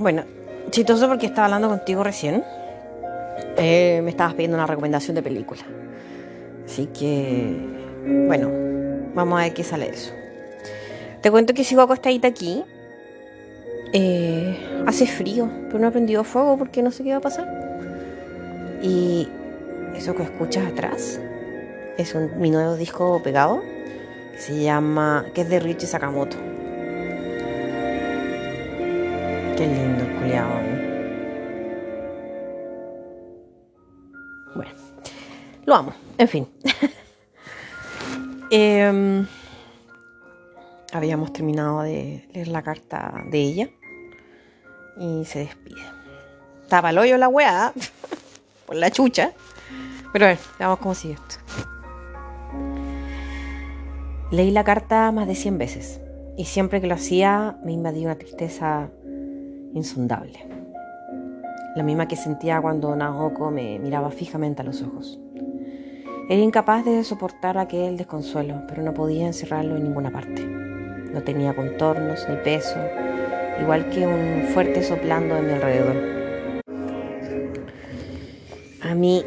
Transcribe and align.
bueno, 0.00 0.24
chistoso 0.70 1.08
porque 1.08 1.26
estaba 1.26 1.46
hablando 1.46 1.68
contigo 1.68 2.02
recién. 2.02 2.42
Eh, 3.56 4.00
me 4.02 4.10
estabas 4.10 4.34
pidiendo 4.34 4.56
una 4.56 4.66
recomendación 4.66 5.14
de 5.14 5.22
película. 5.22 5.62
Así 6.64 6.86
que, 6.86 7.56
bueno, 8.26 8.50
vamos 9.14 9.38
a 9.38 9.44
ver 9.44 9.54
qué 9.54 9.62
sale 9.64 9.90
eso. 9.90 10.12
Te 11.20 11.30
cuento 11.30 11.52
que 11.52 11.64
sigo 11.64 11.82
acostadita 11.82 12.28
aquí. 12.28 12.64
Eh, 13.92 14.84
hace 14.86 15.06
frío, 15.06 15.50
pero 15.66 15.80
no 15.80 15.88
he 15.88 15.90
prendido 15.90 16.24
fuego 16.24 16.56
porque 16.56 16.82
no 16.82 16.90
sé 16.90 17.02
qué 17.02 17.10
va 17.10 17.16
a 17.16 17.20
pasar. 17.20 18.80
Y 18.82 19.28
eso 19.96 20.14
que 20.14 20.22
escuchas 20.22 20.66
atrás 20.66 21.20
es 21.98 22.14
un, 22.14 22.40
mi 22.40 22.50
nuevo 22.50 22.76
disco 22.76 23.20
pegado 23.22 23.62
que 24.32 24.38
se 24.38 24.62
llama, 24.62 25.26
que 25.34 25.42
es 25.42 25.50
de 25.50 25.60
Richie 25.60 25.86
Sakamoto. 25.86 26.36
Qué 29.60 29.66
lindo 29.66 30.04
el 30.04 30.16
culiado. 30.16 30.54
Bueno, 34.54 34.70
lo 35.66 35.74
amo, 35.74 35.92
en 36.16 36.28
fin. 36.28 36.48
Em, 38.50 39.26
habíamos 40.94 41.34
terminado 41.34 41.82
de 41.82 42.26
leer 42.32 42.48
la 42.48 42.62
carta 42.62 43.22
de 43.30 43.38
ella 43.38 43.68
y 44.98 45.26
se 45.26 45.40
despide. 45.40 45.82
Tapa 46.68 46.88
el 46.88 46.96
hoyo 46.96 47.18
la 47.18 47.28
weá, 47.28 47.74
por 48.66 48.76
la 48.76 48.90
chucha. 48.90 49.34
Pero 50.14 50.24
a 50.24 50.38
veamos 50.58 50.78
cómo 50.78 50.94
sigue 50.94 51.14
esto. 51.14 51.34
Leí 54.30 54.52
la 54.52 54.64
carta 54.64 55.12
más 55.12 55.28
de 55.28 55.34
100 55.34 55.58
veces 55.58 56.00
y 56.38 56.46
siempre 56.46 56.80
que 56.80 56.86
lo 56.86 56.94
hacía 56.94 57.58
me 57.62 57.72
invadía 57.72 58.06
una 58.06 58.16
tristeza 58.16 58.88
insondable. 59.74 60.38
La 61.76 61.82
misma 61.82 62.08
que 62.08 62.16
sentía 62.16 62.60
cuando 62.60 62.94
Naoko 62.96 63.50
me 63.50 63.78
miraba 63.78 64.10
fijamente 64.10 64.62
a 64.62 64.64
los 64.64 64.82
ojos. 64.82 65.20
Era 66.28 66.42
incapaz 66.42 66.84
de 66.84 67.02
soportar 67.04 67.58
aquel 67.58 67.96
desconsuelo, 67.96 68.62
pero 68.68 68.82
no 68.82 68.94
podía 68.94 69.26
encerrarlo 69.26 69.76
en 69.76 69.84
ninguna 69.84 70.10
parte. 70.10 70.46
No 70.46 71.22
tenía 71.22 71.54
contornos 71.54 72.28
ni 72.28 72.36
peso, 72.36 72.78
igual 73.60 73.88
que 73.90 74.06
un 74.06 74.48
fuerte 74.52 74.82
soplando 74.82 75.36
en 75.36 75.46
mi 75.46 75.52
alrededor. 75.52 75.96
A 78.82 78.94
mí 78.94 79.24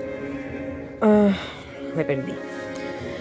uh, 1.01 1.95
me 1.95 2.05
perdí. 2.05 2.33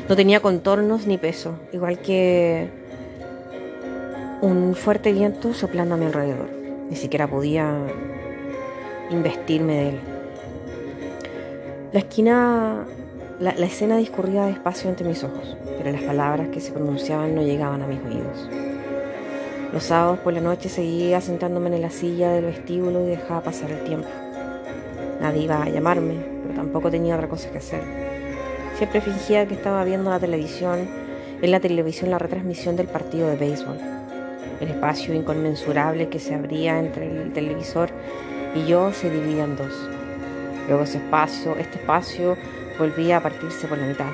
No 0.09 0.17
tenía 0.17 0.41
contornos 0.41 1.07
ni 1.07 1.19
peso, 1.19 1.59
igual 1.73 1.99
que 2.01 2.69
un 4.43 4.75
fuerte 4.75 5.13
viento 5.13 5.55
soplando 5.55 5.95
a 5.95 5.99
mi 5.99 6.07
alrededor. 6.07 6.62
Ni 6.93 6.99
siquiera 6.99 7.27
podía 7.27 7.75
investirme 9.09 9.77
de 9.77 9.89
él. 9.89 10.01
La 11.91 12.01
esquina, 12.01 12.85
la, 13.41 13.55
la 13.55 13.65
escena 13.65 13.97
discurría 13.97 14.45
despacio 14.45 14.91
ante 14.91 15.03
mis 15.03 15.25
ojos, 15.25 15.57
pero 15.79 15.91
las 15.91 16.03
palabras 16.03 16.49
que 16.49 16.61
se 16.61 16.71
pronunciaban 16.71 17.35
no 17.35 17.41
llegaban 17.41 17.81
a 17.81 17.87
mis 17.87 17.99
oídos. 18.01 18.47
Los 19.73 19.85
sábados 19.85 20.19
por 20.19 20.35
la 20.35 20.43
noche 20.43 20.69
seguía 20.69 21.23
sentándome 21.23 21.75
en 21.75 21.81
la 21.81 21.89
silla 21.89 22.31
del 22.33 22.45
vestíbulo 22.45 23.07
y 23.07 23.07
dejaba 23.07 23.41
pasar 23.41 23.71
el 23.71 23.83
tiempo. 23.85 24.09
Nadie 25.19 25.45
iba 25.45 25.63
a 25.63 25.71
llamarme, 25.71 26.17
pero 26.43 26.55
tampoco 26.57 26.91
tenía 26.91 27.15
otra 27.15 27.31
cosa 27.31 27.51
que 27.51 27.57
hacer. 27.57 27.81
Siempre 28.77 29.01
fingía 29.01 29.49
que 29.49 29.55
estaba 29.55 29.83
viendo 29.85 30.11
la 30.11 30.21
televisión, 30.21 30.87
en 31.41 31.51
la 31.51 31.59
televisión 31.59 32.11
la 32.11 32.19
retransmisión 32.19 32.77
del 32.77 32.89
partido 32.89 33.29
de 33.29 33.37
béisbol. 33.37 34.02
El 34.63 34.69
espacio 34.69 35.13
inconmensurable 35.13 36.09
que 36.09 36.21
se 36.21 36.37
abría 36.37 36.79
entre 36.79 37.09
el 37.11 37.33
televisor 37.33 37.91
y 38.55 38.65
yo 38.65 38.93
se 38.93 39.11
dividía 39.11 39.43
en 39.43 39.57
dos. 39.57 39.73
Luego 40.69 40.85
ese 40.85 40.99
espacio, 40.99 41.57
este 41.59 41.79
espacio 41.79 42.37
volvía 42.79 43.17
a 43.17 43.23
partirse 43.25 43.67
por 43.67 43.77
la 43.77 43.89
mitad. 43.89 44.13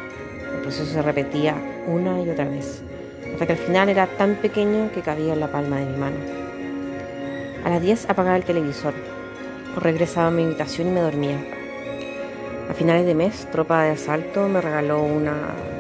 El 0.55 0.63
proceso 0.63 0.87
se 0.87 1.03
repetía 1.03 1.55
una 1.87 2.23
y 2.23 2.31
otra 2.31 2.47
vez, 2.47 2.83
hasta 3.31 3.47
que 3.47 3.53
al 3.53 3.59
final 3.59 3.91
era 3.91 4.07
tan 4.07 4.37
pequeño 4.37 4.91
que 4.91 5.03
cabía 5.03 5.35
en 5.35 5.41
la 5.41 5.53
palma 5.53 5.81
de 5.81 5.85
mi 5.85 5.99
mano. 5.99 6.17
A 7.67 7.69
las 7.69 7.83
10 7.83 8.09
apagaba 8.09 8.39
el 8.39 8.45
televisor, 8.45 8.95
regresaba 9.77 10.29
a 10.29 10.31
mi 10.31 10.45
habitación 10.45 10.89
y 10.89 10.93
me 10.93 11.01
dormía. 11.01 11.37
A 12.71 12.73
finales 12.73 13.05
de 13.05 13.15
mes, 13.15 13.47
Tropa 13.53 13.83
de 13.83 13.91
Asalto 13.91 14.49
me 14.49 14.63
regaló 14.63 15.03
una 15.03 15.35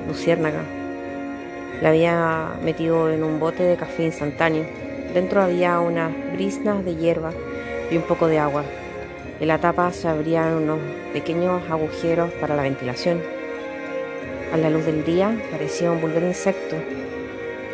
luciérnaga. 0.06 0.60
La 1.80 1.90
había 1.90 2.54
metido 2.62 3.10
en 3.10 3.22
un 3.22 3.38
bote 3.38 3.62
de 3.62 3.76
café 3.76 4.04
instantáneo. 4.04 4.66
Dentro 5.14 5.40
había 5.40 5.78
unas 5.80 6.12
brisnas 6.32 6.84
de 6.84 6.96
hierba 6.96 7.32
y 7.90 7.96
un 7.96 8.02
poco 8.02 8.26
de 8.26 8.38
agua. 8.38 8.64
En 9.40 9.46
la 9.46 9.58
tapa 9.58 9.92
se 9.92 10.08
abrían 10.08 10.54
unos 10.54 10.80
pequeños 11.12 11.62
agujeros 11.70 12.32
para 12.40 12.56
la 12.56 12.62
ventilación. 12.62 13.22
A 14.52 14.56
la 14.56 14.70
luz 14.70 14.84
del 14.86 15.04
día 15.04 15.40
parecía 15.52 15.92
un 15.92 16.00
vulgar 16.00 16.24
insecto, 16.24 16.76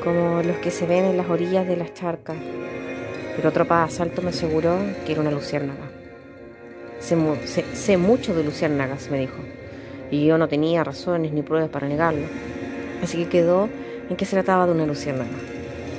como 0.03 0.43
los 0.43 0.59
que 0.59 0.71
se 0.71 0.87
ven 0.87 1.07
en 1.07 1.17
las 1.17 1.31
orillas 1.31 1.67
de 1.67 1.77
las 1.77 1.95
charcas, 1.95 2.37
pero 3.37 3.51
de 3.51 3.75
Asalto 3.75 4.21
me 4.23 4.31
aseguró 4.31 4.77
que 5.07 5.13
era 5.13 5.23
una 5.23 5.31
luciérnaga. 5.31 5.85
Sé, 6.99 7.17
sé, 7.47 7.65
sé, 7.75 7.97
mucho 7.97 8.35
de 8.35 8.45
luciérnagas, 8.45 9.11
me 9.11 9.19
dijo, 9.19 9.39
y 10.11 10.27
yo 10.27 10.37
no 10.37 10.49
tenía 10.49 10.85
razones 10.85 11.33
ni 11.33 11.43
pruebas 11.43 11.71
para 11.71 11.89
negarlo. 11.89 12.27
Así 13.03 13.19
que 13.19 13.29
quedó 13.29 13.69
en 14.09 14.17
que 14.17 14.25
se 14.25 14.37
trataba 14.37 14.67
de 14.67 14.73
una 14.73 14.87
luciérnaga. 14.87 15.31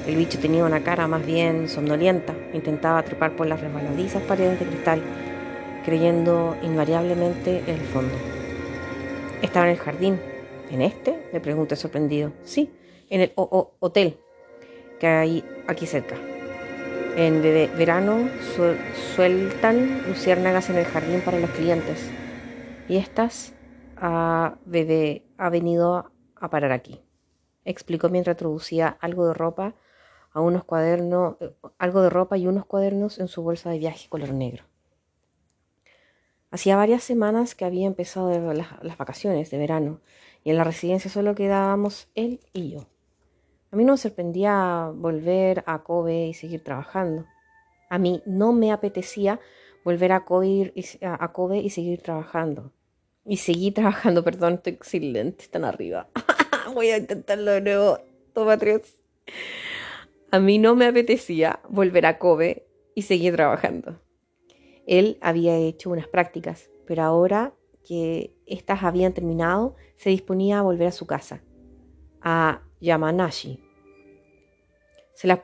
El 0.07 0.15
bicho 0.15 0.39
tenía 0.39 0.63
una 0.63 0.83
cara 0.83 1.07
más 1.07 1.25
bien 1.25 1.67
somnolienta, 1.67 2.33
intentaba 2.53 3.03
trepar 3.03 3.35
por 3.35 3.47
las 3.47 3.59
resbaladizas 3.59 4.21
paredes 4.23 4.59
de 4.59 4.65
cristal, 4.65 5.01
creyendo 5.83 6.55
invariablemente 6.61 7.63
en 7.65 7.75
el 7.75 7.85
fondo. 7.87 8.13
Estaba 9.41 9.65
en 9.65 9.71
el 9.71 9.77
jardín. 9.77 10.19
¿En 10.69 10.81
este? 10.81 11.29
Le 11.31 11.39
pregunté 11.39 11.75
sorprendido. 11.75 12.31
Sí, 12.43 12.71
en 13.09 13.21
el 13.21 13.33
hotel 13.35 14.17
que 14.99 15.07
hay 15.07 15.43
aquí 15.67 15.85
cerca. 15.85 16.15
En 17.15 17.41
verano 17.41 18.29
su 18.55 18.75
sueltan 19.15 20.03
luciérnagas 20.07 20.69
en 20.69 20.77
el 20.77 20.85
jardín 20.85 21.21
para 21.21 21.39
los 21.39 21.49
clientes. 21.51 22.09
Y 22.89 22.97
estas 22.97 23.53
bebé, 24.65 25.23
ha 25.37 25.49
venido 25.49 26.11
a 26.35 26.49
parar 26.49 26.71
aquí. 26.71 27.04
Explicó 27.65 28.09
mientras 28.09 28.35
introducía 28.35 28.97
algo 29.01 29.27
de 29.27 29.33
ropa 29.33 29.73
a 30.31 30.41
unos 30.41 30.63
cuadernos, 30.63 31.35
algo 31.77 32.01
de 32.01 32.09
ropa 32.09 32.37
y 32.37 32.47
unos 32.47 32.65
cuadernos 32.65 33.19
en 33.19 33.27
su 33.27 33.41
bolsa 33.41 33.69
de 33.69 33.79
viaje 33.79 34.07
color 34.09 34.33
negro. 34.33 34.63
Hacía 36.51 36.77
varias 36.77 37.03
semanas 37.03 37.55
que 37.55 37.65
había 37.65 37.85
empezado 37.85 38.53
las, 38.53 38.97
vacaciones 38.97 39.51
de 39.51 39.57
verano 39.57 39.99
y 40.43 40.51
en 40.51 40.57
la 40.57 40.63
residencia 40.63 41.11
solo 41.11 41.35
quedábamos 41.35 42.07
él 42.15 42.39
y 42.53 42.71
yo. 42.71 42.87
A 43.71 43.75
mí 43.75 43.83
no 43.83 43.93
me 43.93 43.97
sorprendía 43.97 44.89
volver 44.93 45.63
a 45.67 45.83
Kobe 45.83 46.27
y 46.27 46.33
seguir 46.33 46.63
trabajando. 46.63 47.25
A 47.89 47.97
mí 47.97 48.21
no 48.25 48.53
me 48.53 48.71
apetecía 48.71 49.39
volver 49.83 50.13
a 50.13 50.23
Kobe 50.23 50.71
y, 50.73 50.85
a 51.01 51.27
Kobe 51.33 51.57
y 51.57 51.69
seguir 51.71 52.01
trabajando. 52.01 52.71
Y 53.25 53.37
seguir 53.37 53.73
trabajando, 53.73 54.23
perdón, 54.23 54.53
estoy 54.53 54.73
excelente, 54.73 55.43
están 55.43 55.65
arriba. 55.65 56.07
Voy 56.73 56.89
a 56.89 56.97
intentarlo 56.97 57.51
de 57.51 57.61
nuevo. 57.61 57.99
Toma. 58.33 58.57
A 60.31 60.39
mí 60.39 60.57
no 60.57 60.75
me 60.75 60.85
apetecía 60.85 61.59
volver 61.69 62.05
a 62.05 62.17
Kobe 62.17 62.67
y 62.93 63.03
seguir 63.03 63.35
trabajando. 63.35 64.01
Él 64.85 65.17
había 65.21 65.57
hecho 65.57 65.89
unas 65.89 66.07
prácticas, 66.07 66.69
pero 66.85 67.03
ahora 67.03 67.53
que 67.87 68.35
éstas 68.45 68.83
habían 68.83 69.13
terminado, 69.13 69.75
se 69.95 70.09
disponía 70.09 70.59
a 70.59 70.63
volver 70.63 70.87
a 70.87 70.91
su 70.91 71.05
casa, 71.05 71.41
a 72.21 72.61
Yamanashi. 72.81 73.63
Se 75.13 75.27
la, 75.27 75.39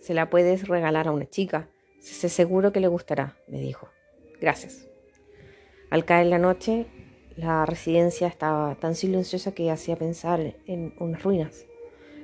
se 0.00 0.14
la 0.14 0.30
puedes 0.30 0.68
regalar 0.68 1.08
a 1.08 1.12
una 1.12 1.28
chica, 1.28 1.68
se 1.98 2.28
seguro 2.28 2.72
que 2.72 2.80
le 2.80 2.88
gustará, 2.88 3.36
me 3.48 3.60
dijo. 3.60 3.88
Gracias. 4.40 4.88
Al 5.90 6.04
caer 6.04 6.28
la 6.28 6.38
noche, 6.38 6.86
la 7.40 7.64
residencia 7.64 8.26
estaba 8.26 8.74
tan 8.74 8.94
silenciosa 8.94 9.52
que 9.52 9.70
hacía 9.70 9.96
pensar 9.96 10.56
en 10.66 10.94
unas 11.00 11.22
ruinas. 11.22 11.64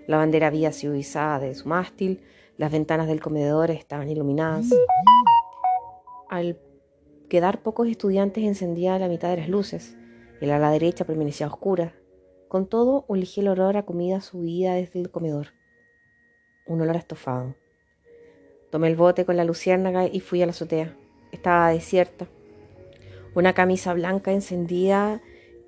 La 0.07 0.19
bandera 0.19 0.49
había 0.49 0.73
sido 0.73 0.95
izada 0.95 1.39
de 1.39 1.55
su 1.55 1.69
mástil, 1.69 2.21
las 2.59 2.71
ventanas 2.71 3.07
del 3.09 3.23
comedor 3.23 3.71
estaban 3.71 4.11
iluminadas. 4.11 4.67
Al 6.29 6.59
quedar 7.31 7.63
pocos 7.63 7.89
estudiantes 7.89 8.45
encendía 8.45 8.99
la 8.99 9.09
mitad 9.09 9.31
de 9.31 9.39
las 9.39 9.49
luces, 9.49 9.97
el 10.43 10.51
ala 10.51 10.71
derecha 10.71 11.07
permanecía 11.07 11.47
oscura. 11.47 11.95
Con 12.49 12.67
todo, 12.67 13.07
un 13.09 13.19
ligero 13.19 13.53
olor 13.53 13.79
a 13.79 13.87
comida 13.87 14.21
subía 14.21 14.75
desde 14.75 15.01
el 15.01 15.11
comedor. 15.11 15.49
Un 16.67 16.83
olor 16.83 16.97
a 16.97 16.99
estofado. 16.99 17.55
Tomé 18.71 18.89
el 18.89 18.97
bote 18.97 19.25
con 19.25 19.39
la 19.39 19.45
luciérnaga 19.45 20.07
y 20.07 20.21
fui 20.21 20.43
a 20.43 20.47
la 20.47 20.51
azotea. 20.51 20.95
Estaba 21.33 21.71
desierta. 21.71 22.29
Una 23.37 23.53
camisa 23.53 23.93
blanca 23.93 24.33
encendida, 24.33 25.21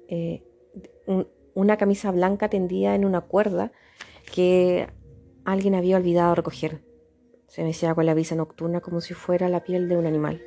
eh, 0.09 0.43
un, 1.07 1.29
una 1.53 1.77
camisa 1.77 2.11
blanca 2.11 2.49
tendida 2.49 2.95
en 2.95 3.05
una 3.05 3.21
cuerda 3.21 3.73
que 4.35 4.89
alguien 5.45 5.75
había 5.75 5.99
olvidado 5.99 6.35
recoger. 6.35 6.81
Se 7.47 7.63
mecía 7.65 7.95
con 7.95 8.07
la 8.07 8.15
brisa 8.15 8.35
nocturna 8.37 8.81
como 8.81 9.03
si 9.03 9.13
fuera 9.13 9.51
la 9.51 9.65
piel 9.65 9.87
de 9.87 9.99
un 9.99 10.07
animal. 10.07 10.41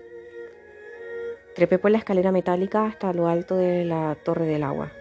Trepé 1.54 1.78
por 1.78 1.92
la 1.92 2.00
escalera 2.00 2.32
metálica 2.32 2.88
hasta 2.88 3.14
lo 3.14 3.28
alto 3.28 3.56
de 3.56 3.86
la 3.86 4.18
torre 4.24 4.48
del 4.48 4.64
agua. 4.64 4.92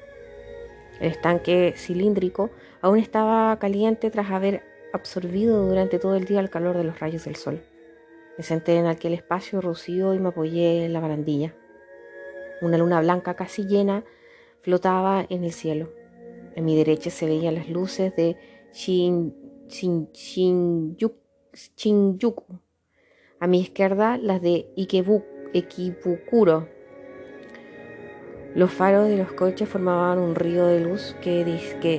El 1.01 1.13
estanque 1.13 1.73
cilíndrico 1.75 2.51
aún 2.83 2.99
estaba 2.99 3.59
caliente 3.59 4.11
tras 4.11 4.31
haber 4.31 4.63
absorbido 4.93 5.67
durante 5.67 5.99
todo 5.99 6.17
el 6.17 6.27
día 6.27 6.41
el 6.41 6.51
calor 6.51 6.77
de 6.77 6.85
los 6.85 7.01
rayos 7.01 7.25
del 7.25 7.37
sol. 7.37 7.63
Me 8.37 8.45
senté 8.45 8.77
en 8.77 8.85
aquel 8.85 9.15
espacio 9.15 9.63
rocío 9.63 10.13
y 10.13 10.19
me 10.19 10.29
apoyé 10.29 10.85
en 10.85 10.93
la 10.93 11.01
barandilla. 11.01 11.55
Una 12.61 12.77
luna 12.77 13.01
blanca 13.01 13.35
casi 13.35 13.65
llena 13.65 14.05
flotaba 14.63 15.27
en 15.29 15.45
el 15.45 15.53
cielo. 15.53 15.91
En 16.55 16.65
mi 16.65 16.77
derecha 16.77 17.11
se 17.11 17.27
veían 17.27 17.55
las 17.55 17.69
luces 17.69 18.15
de 18.17 18.37
Shin, 18.73 19.35
Shinjuku. 21.77 22.61
A 23.39 23.47
mi 23.47 23.61
izquierda 23.61 24.19
las 24.19 24.43
de 24.43 24.67
Ikebukuro. 24.77 26.69
Los 28.55 28.73
faros 28.73 29.09
de 29.09 29.17
los 29.17 29.33
coches 29.33 29.69
formaban 29.69 30.19
un 30.19 30.35
río 30.35 30.67
de 30.67 30.81
luz 30.81 31.17
que 31.23 31.45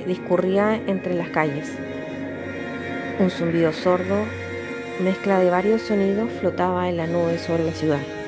discurría 0.06 0.76
entre 0.76 1.14
las 1.14 1.30
calles. 1.30 1.76
Un 3.18 3.30
zumbido 3.30 3.72
sordo, 3.72 4.24
mezcla 5.02 5.40
de 5.40 5.50
varios 5.50 5.82
sonidos, 5.82 6.30
flotaba 6.30 6.88
en 6.88 6.98
la 6.98 7.06
nube 7.06 7.38
sobre 7.38 7.64
la 7.64 7.72
ciudad. 7.72 8.21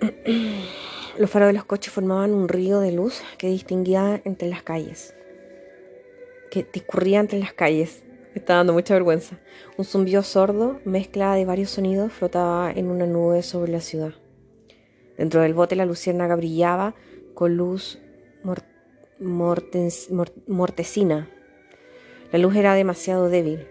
Los 1.18 1.30
faros 1.30 1.48
de 1.48 1.52
los 1.52 1.64
coches 1.64 1.92
formaban 1.92 2.32
un 2.32 2.48
río 2.48 2.80
de 2.80 2.92
luz 2.92 3.22
que 3.36 3.48
distinguía 3.48 4.22
entre 4.24 4.48
las 4.48 4.62
calles. 4.62 5.14
Que 6.50 6.66
discurría 6.72 7.20
entre 7.20 7.38
las 7.38 7.52
calles. 7.52 8.02
Me 8.34 8.40
está 8.40 8.54
dando 8.54 8.72
mucha 8.72 8.94
vergüenza. 8.94 9.38
Un 9.76 9.84
zumbido 9.84 10.22
sordo, 10.22 10.80
mezcla 10.84 11.34
de 11.34 11.44
varios 11.44 11.70
sonidos, 11.70 12.12
flotaba 12.12 12.70
en 12.70 12.86
una 12.86 13.06
nube 13.06 13.42
sobre 13.42 13.72
la 13.72 13.80
ciudad. 13.80 14.14
Dentro 15.18 15.42
del 15.42 15.52
bote 15.52 15.76
la 15.76 15.84
luciérnaga 15.84 16.36
brillaba 16.36 16.94
con 17.34 17.56
luz 17.56 17.98
mortecina. 20.46 21.28
La 22.32 22.38
luz 22.38 22.56
era 22.56 22.74
demasiado 22.74 23.28
débil. 23.28 23.66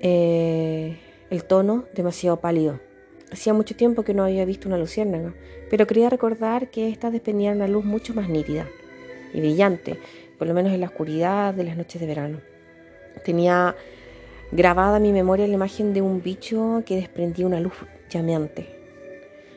Eh, 0.00 0.98
el 1.30 1.44
tono 1.44 1.86
demasiado 1.94 2.40
pálido. 2.40 2.80
Hacía 3.32 3.54
mucho 3.54 3.74
tiempo 3.74 4.02
que 4.02 4.12
no 4.12 4.24
había 4.24 4.44
visto 4.44 4.68
una 4.68 4.76
luciérnaga, 4.76 5.32
pero 5.70 5.86
quería 5.86 6.10
recordar 6.10 6.68
que 6.68 6.90
éstas 6.90 7.12
despedían 7.12 7.56
una 7.56 7.66
luz 7.66 7.82
mucho 7.82 8.12
más 8.12 8.28
nítida 8.28 8.68
y 9.32 9.40
brillante, 9.40 9.98
por 10.38 10.46
lo 10.46 10.52
menos 10.52 10.70
en 10.72 10.82
la 10.82 10.88
oscuridad 10.88 11.54
de 11.54 11.64
las 11.64 11.78
noches 11.78 11.98
de 11.98 12.06
verano. 12.06 12.40
Tenía 13.24 13.74
grabada 14.50 14.98
en 14.98 15.04
mi 15.04 15.12
memoria 15.12 15.46
la 15.46 15.54
imagen 15.54 15.94
de 15.94 16.02
un 16.02 16.22
bicho 16.22 16.82
que 16.84 16.96
desprendía 16.96 17.46
una 17.46 17.58
luz 17.58 17.72
llameante. 18.10 18.68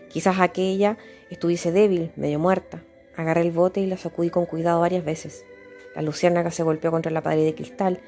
Quizás 0.07 0.39
aquella 0.39 0.97
estuviese 1.29 1.73
débil, 1.73 2.11
medio 2.15 2.39
muerta. 2.39 2.81
Agarré 3.17 3.41
el 3.41 3.51
bote 3.51 3.81
y 3.81 3.87
la 3.87 3.97
sacudí 3.97 4.29
con 4.29 4.45
cuidado 4.45 4.79
varias 4.79 5.03
veces. 5.03 5.43
La 5.97 6.01
luciérnaga 6.01 6.49
se 6.49 6.63
golpeó 6.63 6.91
contra 6.91 7.11
la 7.11 7.23
pared 7.23 7.43
de 7.43 7.55
cristal 7.55 7.99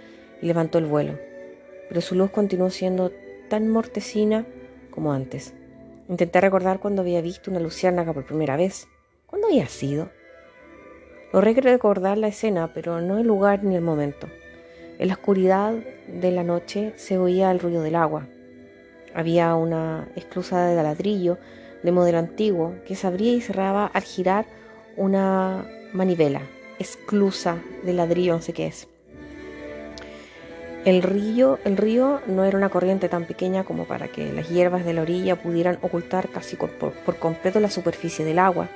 y 0.42 0.46
levantó 0.46 0.78
el 0.78 0.86
vuelo, 0.86 1.20
pero 1.90 2.00
su 2.00 2.16
luz 2.16 2.32
continuó 2.32 2.70
siendo 2.70 3.12
tan 3.50 3.68
mortecina 3.68 4.46
como 4.98 5.14
antes. 5.14 5.54
Intenté 6.10 6.42
recordar 6.42 6.80
cuando 6.80 7.04
había 7.04 7.22
visto 7.22 7.52
una 7.52 7.60
luciérnaga 7.60 8.14
por 8.14 8.26
primera 8.26 8.58
vez. 8.58 8.88
¿Cuándo 9.28 9.46
había 9.46 9.68
sido? 9.68 10.10
Logré 11.32 11.54
recordar 11.54 12.18
la 12.18 12.30
escena, 12.30 12.74
pero 12.74 13.00
no 13.00 13.20
el 13.20 13.28
lugar 13.28 13.64
ni 13.64 13.76
el 13.76 13.84
momento. 13.84 14.28
En 14.98 15.10
la 15.10 15.14
oscuridad 15.14 15.76
de 16.08 16.32
la 16.32 16.44
noche 16.44 16.94
se 16.96 17.20
oía 17.20 17.52
el 17.52 17.60
ruido 17.60 17.84
del 17.84 17.96
agua. 17.96 18.26
Había 19.14 19.54
una 19.54 20.08
esclusa 20.16 20.66
de 20.66 20.82
ladrillo 20.82 21.38
de 21.84 21.92
modelo 21.92 22.18
antiguo 22.18 22.74
que 22.88 22.96
se 22.96 23.06
abría 23.06 23.34
y 23.34 23.42
cerraba 23.42 23.86
al 23.86 24.02
girar 24.02 24.48
una 24.96 25.70
manivela. 25.94 26.42
Esclusa 26.80 27.60
de 27.84 27.94
ladrillo, 27.94 28.34
no 28.34 28.42
sé 28.42 28.54
qué 28.54 28.66
es. 28.66 28.88
El 30.88 31.04
río, 31.04 31.60
el 31.66 31.76
río 31.76 32.22
no 32.28 32.46
era 32.46 32.58
una 32.58 32.70
corriente 32.70 33.10
tan 33.10 33.26
pequeña 33.26 33.66
como 33.66 33.84
para 33.84 34.08
que 34.08 34.32
las 34.32 34.48
hierbas 34.48 34.86
de 34.86 34.94
la 34.94 35.02
orilla 35.02 35.36
pudieran 35.36 35.80
ocultar 35.82 36.30
casi 36.30 36.56
por, 36.56 36.70
por 36.70 37.18
completo 37.18 37.60
la 37.60 37.70
superficie 37.70 38.24
del 38.24 38.40
agua. 38.40 38.70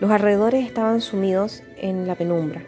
Los 0.00 0.10
alrededores 0.10 0.66
estaban 0.66 1.00
sumidos 1.00 1.62
en 1.76 2.08
la 2.08 2.16
penumbra, 2.16 2.64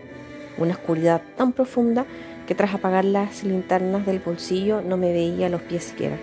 una 0.57 0.75
oscuridad 0.75 1.21
tan 1.37 1.51
profunda 1.51 2.07
que 2.47 2.55
tras 2.55 2.73
apagar 2.73 3.05
las 3.05 3.43
linternas 3.43 4.07
del 4.07 4.21
bolsillo 4.21 4.83
no 4.83 4.97
me 4.97 5.13
veía 5.13 5.49
los 5.49 5.63
pies 5.63 5.83
siquiera. 5.83 6.17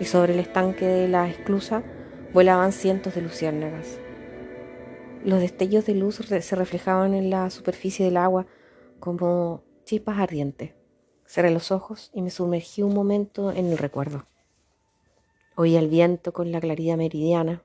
Y 0.00 0.04
sobre 0.04 0.34
el 0.34 0.40
estanque 0.40 0.84
de 0.84 1.08
la 1.08 1.30
esclusa 1.30 1.82
volaban 2.34 2.72
cientos 2.72 3.14
de 3.14 3.22
luciérnagas. 3.22 3.98
Los 5.24 5.40
destellos 5.40 5.86
de 5.86 5.94
luz 5.94 6.16
se 6.16 6.56
reflejaban 6.56 7.14
en 7.14 7.30
la 7.30 7.48
superficie 7.48 8.04
del 8.04 8.18
agua 8.18 8.44
como 9.00 9.62
chispas 9.86 10.18
ardientes. 10.18 10.77
Cerré 11.28 11.50
los 11.50 11.70
ojos 11.72 12.10
y 12.14 12.22
me 12.22 12.30
sumergí 12.30 12.82
un 12.82 12.94
momento 12.94 13.52
en 13.52 13.66
el 13.66 13.76
recuerdo. 13.76 14.24
Oía 15.56 15.78
el 15.78 15.88
viento 15.88 16.32
con 16.32 16.50
la 16.50 16.58
claridad 16.58 16.96
meridiana. 16.96 17.62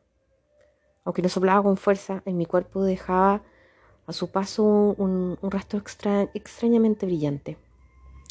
Aunque 1.05 1.21
no 1.21 1.29
soplaba 1.29 1.63
con 1.63 1.77
fuerza, 1.77 2.21
en 2.25 2.35
mi 2.35 2.45
cuerpo 2.45 2.83
dejaba 2.83 3.41
a 4.05 4.11
su 4.11 4.31
paso 4.31 4.65
un, 4.65 5.37
rastro 5.41 5.81
extrañamente 6.33 7.05
brillante. 7.05 7.57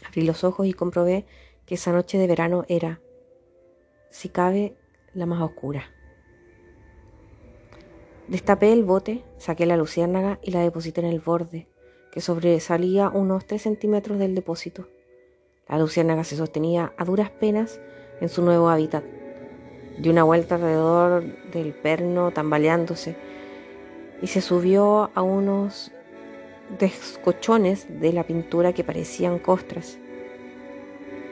Abrí 0.06 0.20
los 0.20 0.44
ojos 0.44 0.66
y 0.66 0.74
comprobé 0.74 1.24
que 1.64 1.76
esa 1.76 1.92
noche 1.92 2.18
de 2.18 2.26
verano 2.26 2.66
era, 2.68 3.00
si 4.10 4.28
cabe, 4.28 4.76
la 5.14 5.24
más 5.24 5.40
oscura. 5.40 5.84
Destapé 8.28 8.70
el 8.74 8.84
bote, 8.84 9.24
saqué 9.38 9.64
la 9.64 9.78
luciérnaga 9.78 10.38
y 10.42 10.50
la 10.50 10.60
deposité 10.60 11.00
en 11.00 11.06
el 11.06 11.20
borde, 11.20 11.68
que 12.10 12.20
sobresalía 12.20 13.08
unos 13.08 13.46
tres 13.46 13.62
centímetros 13.62 14.18
del 14.18 14.34
depósito. 14.34 14.88
La 15.68 15.78
luciérnaga 15.78 16.24
se 16.24 16.36
sostenía 16.36 16.92
a 16.96 17.04
duras 17.04 17.30
penas 17.30 17.80
en 18.20 18.28
su 18.28 18.42
nuevo 18.42 18.68
hábitat. 18.68 19.04
Dio 19.98 20.12
una 20.12 20.24
vuelta 20.24 20.56
alrededor 20.56 21.24
del 21.50 21.72
perno 21.72 22.30
tambaleándose 22.30 23.16
y 24.20 24.26
se 24.26 24.40
subió 24.40 25.10
a 25.14 25.22
unos 25.22 25.92
descochones 26.78 27.86
de 28.00 28.12
la 28.12 28.24
pintura 28.24 28.72
que 28.72 28.84
parecían 28.84 29.38
costras. 29.38 29.98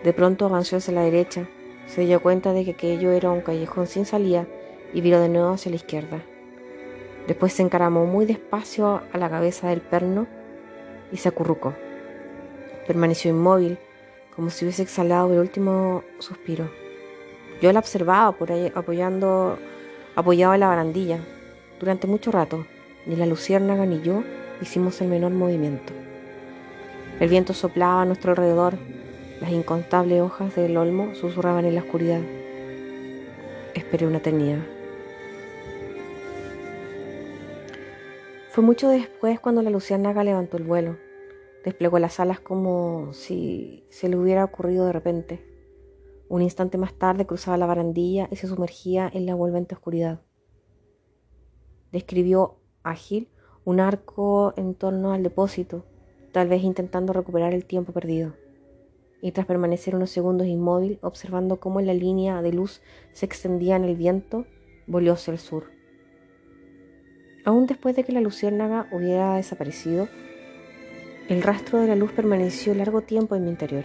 De 0.04 0.12
pronto 0.12 0.46
avanzó 0.46 0.76
hacia 0.76 0.94
la 0.94 1.02
derecha, 1.02 1.48
se 1.86 2.02
dio 2.02 2.22
cuenta 2.22 2.52
de 2.52 2.64
que 2.64 2.72
aquello 2.72 3.10
era 3.12 3.30
un 3.30 3.40
callejón 3.40 3.86
sin 3.86 4.06
salida 4.06 4.46
y 4.92 5.00
viró 5.00 5.20
de 5.20 5.28
nuevo 5.28 5.50
hacia 5.50 5.70
la 5.70 5.76
izquierda. 5.76 6.22
Después 7.26 7.52
se 7.52 7.62
encaramó 7.62 8.06
muy 8.06 8.26
despacio 8.26 9.02
a 9.12 9.18
la 9.18 9.28
cabeza 9.28 9.68
del 9.68 9.80
perno 9.80 10.26
y 11.12 11.16
se 11.18 11.28
acurrucó. 11.28 11.74
Permaneció 12.86 13.30
inmóvil, 13.30 13.78
como 14.34 14.50
si 14.50 14.64
hubiese 14.64 14.82
exhalado 14.82 15.32
el 15.32 15.40
último 15.40 16.02
suspiro. 16.18 16.70
Yo 17.60 17.72
la 17.72 17.80
observaba 17.80 18.32
por 18.32 18.52
ahí 18.52 18.72
apoyando, 18.74 19.58
apoyado 20.16 20.54
en 20.54 20.60
la 20.60 20.68
barandilla. 20.68 21.18
Durante 21.78 22.06
mucho 22.06 22.30
rato, 22.30 22.66
ni 23.06 23.16
la 23.16 23.26
luciérnaga 23.26 23.86
ni 23.86 24.00
yo 24.02 24.22
hicimos 24.62 25.00
el 25.00 25.08
menor 25.08 25.32
movimiento. 25.32 25.92
El 27.18 27.28
viento 27.28 27.52
soplaba 27.52 28.02
a 28.02 28.04
nuestro 28.06 28.30
alrededor, 28.30 28.78
las 29.40 29.50
incontables 29.50 30.22
hojas 30.22 30.54
del 30.54 30.76
olmo 30.76 31.14
susurraban 31.14 31.64
en 31.64 31.74
la 31.74 31.82
oscuridad. 31.82 32.20
Esperé 33.74 34.06
una 34.06 34.18
eternidad. 34.18 34.60
Fue 38.50 38.64
mucho 38.64 38.88
después 38.88 39.38
cuando 39.38 39.62
la 39.62 39.70
luciérnaga 39.70 40.24
levantó 40.24 40.56
el 40.56 40.64
vuelo. 40.64 41.09
Desplegó 41.64 41.98
las 41.98 42.20
alas 42.20 42.40
como 42.40 43.12
si 43.12 43.84
se 43.90 44.08
le 44.08 44.16
hubiera 44.16 44.44
ocurrido 44.44 44.86
de 44.86 44.92
repente. 44.92 45.46
Un 46.28 46.42
instante 46.42 46.78
más 46.78 46.94
tarde 46.94 47.26
cruzaba 47.26 47.56
la 47.56 47.66
barandilla 47.66 48.28
y 48.30 48.36
se 48.36 48.46
sumergía 48.46 49.10
en 49.12 49.26
la 49.26 49.32
envolvente 49.32 49.74
oscuridad. 49.74 50.22
Describió 51.92 52.60
ágil 52.82 53.28
un 53.64 53.80
arco 53.80 54.54
en 54.56 54.74
torno 54.74 55.12
al 55.12 55.22
depósito, 55.22 55.84
tal 56.32 56.48
vez 56.48 56.62
intentando 56.62 57.12
recuperar 57.12 57.52
el 57.52 57.66
tiempo 57.66 57.92
perdido. 57.92 58.34
Y 59.20 59.32
tras 59.32 59.46
permanecer 59.46 59.94
unos 59.94 60.10
segundos 60.10 60.46
inmóvil, 60.46 60.98
observando 61.02 61.60
cómo 61.60 61.80
la 61.80 61.92
línea 61.92 62.40
de 62.40 62.52
luz 62.52 62.80
se 63.12 63.26
extendía 63.26 63.76
en 63.76 63.84
el 63.84 63.96
viento, 63.96 64.46
volvió 64.86 65.12
hacia 65.12 65.32
el 65.32 65.38
sur. 65.38 65.64
Aún 67.44 67.66
después 67.66 67.96
de 67.96 68.04
que 68.04 68.12
la 68.12 68.20
luciérnaga 68.20 68.88
hubiera 68.92 69.34
desaparecido, 69.36 70.08
el 71.30 71.44
rastro 71.44 71.78
de 71.78 71.86
la 71.86 71.94
luz 71.94 72.10
permaneció 72.10 72.74
largo 72.74 73.02
tiempo 73.02 73.36
en 73.36 73.44
mi 73.44 73.50
interior. 73.50 73.84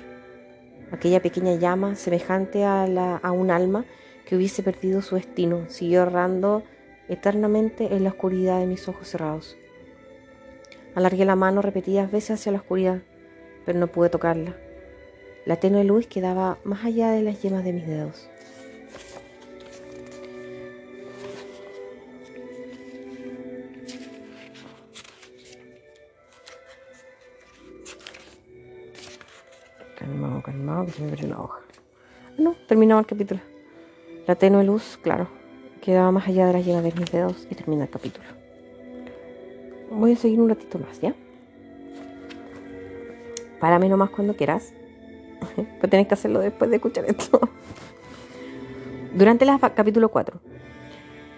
Aquella 0.91 1.21
pequeña 1.21 1.53
llama, 1.53 1.93
semejante 1.93 2.65
a, 2.65 2.87
un 3.31 3.51
alma 3.51 3.85
que 4.25 4.35
hubiese 4.35 4.63
perdido 4.63 5.03
su 5.03 5.13
destino, 5.13 5.69
siguió 5.69 6.01
errando 6.01 6.63
eternamente 7.07 7.95
en 7.95 8.03
la 8.03 8.09
oscuridad 8.09 8.59
de 8.59 8.65
mis 8.65 8.87
ojos 8.87 9.09
cerrados. 9.09 9.57
Alargué 10.95 11.23
la 11.23 11.35
mano 11.35 11.61
repetidas 11.61 12.11
veces 12.11 12.39
hacia 12.39 12.51
la 12.51 12.57
oscuridad. 12.57 13.03
pero 13.63 13.77
no 13.77 13.87
pude 13.87 14.09
tocarla. 14.09 14.55
La 15.45 15.57
tenue 15.57 15.83
luz 15.83 16.07
quedaba 16.07 16.57
más 16.63 16.83
allá 16.83 17.11
de 17.11 17.21
las 17.21 17.43
yemas 17.43 17.63
de 17.63 17.73
mis 17.73 17.85
dedos. 17.85 18.27
Hoja. 30.47 31.59
No, 32.37 32.55
terminaba 32.67 33.01
el 33.01 33.07
capítulo. 33.07 33.41
La 34.27 34.35
tenue 34.35 34.63
luz, 34.63 34.99
claro, 35.01 35.27
quedaba 35.81 36.11
más 36.11 36.27
allá 36.27 36.45
de 36.45 36.53
las 36.53 36.65
yemas 36.65 36.83
de 36.83 36.91
mis 36.91 37.11
dedos 37.11 37.47
y 37.49 37.55
termina 37.55 37.85
el 37.85 37.89
capítulo. 37.89 38.25
Voy 39.89 40.13
a 40.13 40.15
seguir 40.15 40.39
un 40.39 40.49
ratito 40.49 40.77
más, 40.77 41.01
¿ya? 41.01 41.15
Párame 43.59 43.89
nomás 43.89 44.11
cuando 44.11 44.35
quieras. 44.35 44.73
Pero 45.55 45.89
tenés 45.89 46.07
que 46.07 46.13
hacerlo 46.13 46.39
después 46.39 46.69
de 46.69 46.75
escuchar 46.75 47.05
esto. 47.05 47.39
Durante 49.15 49.45
las 49.45 49.59
capítulo 49.59 50.09
4. 50.09 50.39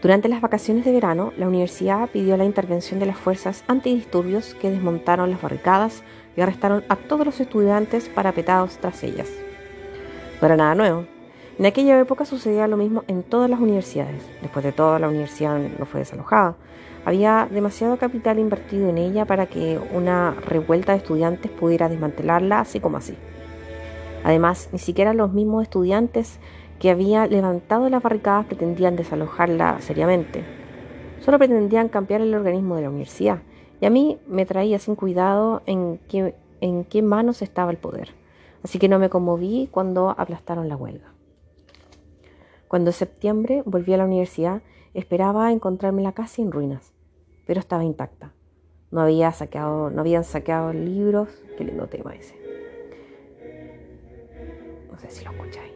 Durante 0.02 0.28
las 0.28 0.42
vacaciones 0.42 0.84
de 0.84 0.92
verano, 0.92 1.32
la 1.38 1.48
universidad 1.48 2.10
pidió 2.10 2.36
la 2.36 2.46
intervención 2.46 3.00
de 3.00 3.06
las 3.06 3.18
fuerzas 3.18 3.64
antidisturbios 3.68 4.54
que 4.56 4.70
desmontaron 4.70 5.32
las 5.32 5.42
barricadas 5.42 6.04
y 6.38 6.42
arrestaron 6.42 6.86
a 6.88 6.96
todos 6.96 7.26
los 7.26 7.40
estudiantes 7.42 8.08
parapetados 8.08 8.78
tras 8.78 9.04
ellas. 9.04 9.28
No 10.40 10.46
era 10.46 10.56
nada 10.56 10.76
nuevo. 10.76 11.06
En 11.58 11.66
aquella 11.66 12.00
época 12.00 12.24
sucedía 12.24 12.68
lo 12.68 12.78
mismo 12.78 13.04
en 13.08 13.24
todas 13.24 13.50
las 13.50 13.60
universidades. 13.60 14.24
Después 14.44 14.64
de 14.64 14.72
todo, 14.72 15.00
la 15.00 15.10
universidad 15.10 15.58
no 15.58 15.86
fue 15.88 16.02
desalojada. 16.02 16.56
Había 17.04 17.48
demasiado 17.50 17.98
capital 17.98 18.38
invertido 18.38 18.88
en 18.90 19.00
ella 19.00 19.26
para 19.26 19.48
que 19.48 19.80
una 19.92 20.36
revuelta 20.46 20.92
de 20.92 21.00
estudiantes 21.00 21.50
pudiera 21.50 21.90
desmantelarla 21.90 22.60
así 22.60 22.80
como 22.80 22.98
así. 22.98 23.16
Además, 24.24 24.70
ni 24.72 24.78
siquiera 24.78 25.14
los 25.14 25.34
mismos 25.34 25.64
estudiantes 25.64 26.40
que 26.80 26.92
habían 26.92 27.32
levantado 27.32 27.90
las 27.90 28.04
barricadas 28.04 28.46
pretendían 28.46 28.96
desalojarla 28.96 29.82
seriamente. 29.82 30.44
Solo 31.22 31.40
pretendían 31.40 31.90
cambiar 31.90 32.22
el 32.22 32.36
organismo 32.36 32.76
de 32.76 32.84
la 32.84 32.90
universidad. 32.90 33.40
Y 33.80 33.86
a 33.86 33.90
mí 33.90 34.18
me 34.28 34.46
traía 34.46 34.80
sin 34.80 34.96
cuidado 34.96 35.62
en 35.66 36.00
qué, 36.08 36.36
en 36.62 36.84
qué 36.84 37.02
manos 37.02 37.42
estaba 37.42 37.72
el 37.72 37.78
poder. 37.78 38.10
Así 38.64 38.80
que 38.80 38.90
no 38.90 39.00
me 39.00 39.10
conmoví 39.10 39.70
cuando 39.72 40.10
aplastaron 40.10 40.68
la 40.68 40.76
huelga. 40.76 41.14
Cuando 42.68 42.90
en 42.90 42.96
septiembre 42.96 43.64
volví 43.66 43.94
a 43.94 43.98
la 43.98 44.06
universidad, 44.06 44.62
esperaba 44.94 45.52
encontrármela 45.52 46.12
casi 46.12 46.42
en 46.42 46.52
ruinas, 46.52 46.92
pero 47.46 47.60
estaba 47.60 47.84
intacta. 47.84 48.34
No, 48.90 49.02
había 49.02 49.32
saqueado, 49.32 49.90
no 49.90 50.02
habían 50.02 50.24
saqueado 50.24 50.74
libros. 50.74 51.30
Qué 51.58 51.66
lindo 51.66 51.88
tema 51.88 52.16
ese. 52.16 52.36
No 54.90 54.98
sé 54.98 55.10
si 55.10 55.26
lo 55.26 55.32
escucháis. 55.32 55.74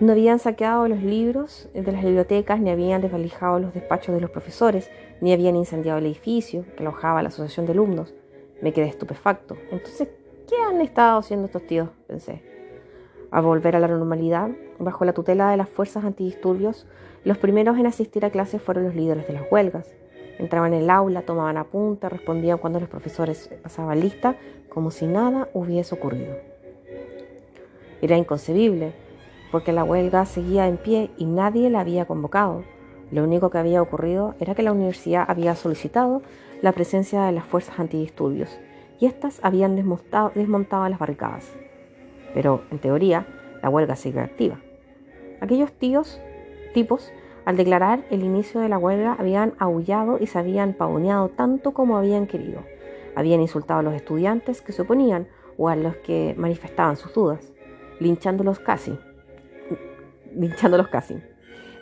No 0.00 0.12
habían 0.12 0.38
saqueado 0.38 0.86
los 0.86 1.02
libros 1.02 1.68
de 1.74 1.90
las 1.90 2.04
bibliotecas, 2.04 2.60
ni 2.60 2.70
habían 2.70 3.00
desvalijado 3.00 3.58
los 3.58 3.74
despachos 3.74 4.14
de 4.14 4.20
los 4.20 4.30
profesores, 4.30 4.90
ni 5.20 5.32
habían 5.32 5.56
incendiado 5.56 5.98
el 5.98 6.06
edificio 6.06 6.64
que 6.76 6.82
alojaba 6.82 7.22
la 7.22 7.28
asociación 7.28 7.66
de 7.66 7.72
alumnos. 7.72 8.14
Me 8.62 8.72
quedé 8.72 8.86
estupefacto. 8.86 9.56
Entonces, 9.70 10.08
¿qué 10.48 10.56
han 10.56 10.80
estado 10.80 11.18
haciendo 11.18 11.46
estos 11.46 11.66
tíos? 11.66 11.88
Pensé. 12.06 12.42
Al 13.30 13.42
volver 13.42 13.76
a 13.76 13.80
la 13.80 13.88
normalidad, 13.88 14.50
bajo 14.78 15.04
la 15.04 15.12
tutela 15.12 15.50
de 15.50 15.56
las 15.56 15.68
fuerzas 15.68 16.04
antidisturbios, 16.04 16.86
los 17.24 17.38
primeros 17.38 17.78
en 17.78 17.86
asistir 17.86 18.24
a 18.24 18.30
clases 18.30 18.62
fueron 18.62 18.84
los 18.84 18.94
líderes 18.94 19.26
de 19.26 19.34
las 19.34 19.50
huelgas. 19.50 19.94
Entraban 20.38 20.72
en 20.72 20.84
el 20.84 20.90
aula, 20.90 21.22
tomaban 21.22 21.56
apuntes, 21.56 22.10
respondían 22.10 22.58
cuando 22.58 22.80
los 22.80 22.88
profesores 22.88 23.50
pasaban 23.62 24.00
lista, 24.00 24.36
como 24.68 24.90
si 24.90 25.06
nada 25.06 25.48
hubiese 25.52 25.94
ocurrido. 25.94 26.36
Era 28.00 28.16
inconcebible, 28.16 28.92
porque 29.50 29.72
la 29.72 29.84
huelga 29.84 30.24
seguía 30.24 30.68
en 30.68 30.76
pie 30.76 31.10
y 31.16 31.24
nadie 31.26 31.68
la 31.70 31.80
había 31.80 32.06
convocado. 32.06 32.62
Lo 33.10 33.24
único 33.24 33.50
que 33.50 33.58
había 33.58 33.80
ocurrido 33.80 34.34
era 34.38 34.54
que 34.54 34.62
la 34.62 34.72
universidad 34.72 35.24
había 35.26 35.54
solicitado 35.54 36.22
la 36.60 36.72
presencia 36.72 37.22
de 37.22 37.32
las 37.32 37.44
fuerzas 37.44 37.78
antidisturbios 37.78 38.58
y 39.00 39.06
éstas 39.06 39.40
habían 39.42 39.76
desmontado, 39.76 40.32
las 40.88 40.98
barricadas. 40.98 41.52
Pero, 42.34 42.62
en 42.70 42.78
teoría, 42.78 43.26
la 43.62 43.70
huelga 43.70 43.96
sigue 43.96 44.20
activa. 44.20 44.58
Aquellos 45.40 45.72
tíos, 45.72 46.20
tipos, 46.74 47.12
al 47.44 47.56
declarar 47.56 48.04
el 48.10 48.24
inicio 48.24 48.60
de 48.60 48.68
la 48.68 48.76
huelga, 48.76 49.16
habían 49.18 49.54
aullado 49.58 50.18
y 50.20 50.26
se 50.26 50.38
habían 50.38 50.74
pavoneado 50.74 51.28
tanto 51.30 51.72
como 51.72 51.96
habían 51.96 52.26
querido. 52.26 52.62
Habían 53.14 53.40
insultado 53.40 53.80
a 53.80 53.82
los 53.82 53.94
estudiantes 53.94 54.60
que 54.60 54.72
se 54.72 54.82
oponían 54.82 55.28
o 55.56 55.68
a 55.68 55.76
los 55.76 55.96
que 55.96 56.34
manifestaban 56.36 56.96
sus 56.96 57.14
dudas, 57.14 57.52
linchándolos 58.00 58.58
casi. 58.58 58.98
Linchándolos 60.34 60.88
casi. 60.88 61.16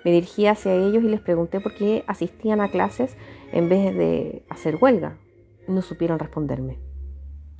Me 0.07 0.13
dirigí 0.13 0.47
hacia 0.47 0.73
ellos 0.73 1.03
y 1.03 1.09
les 1.09 1.21
pregunté 1.21 1.59
por 1.59 1.75
qué 1.75 2.05
asistían 2.07 2.61
a 2.61 2.71
clases 2.71 3.17
en 3.51 3.69
vez 3.69 3.93
de 3.93 4.45
hacer 4.49 4.79
huelga. 4.81 5.19
No 5.67 5.83
supieron 5.83 6.21
responderme. 6.21 6.79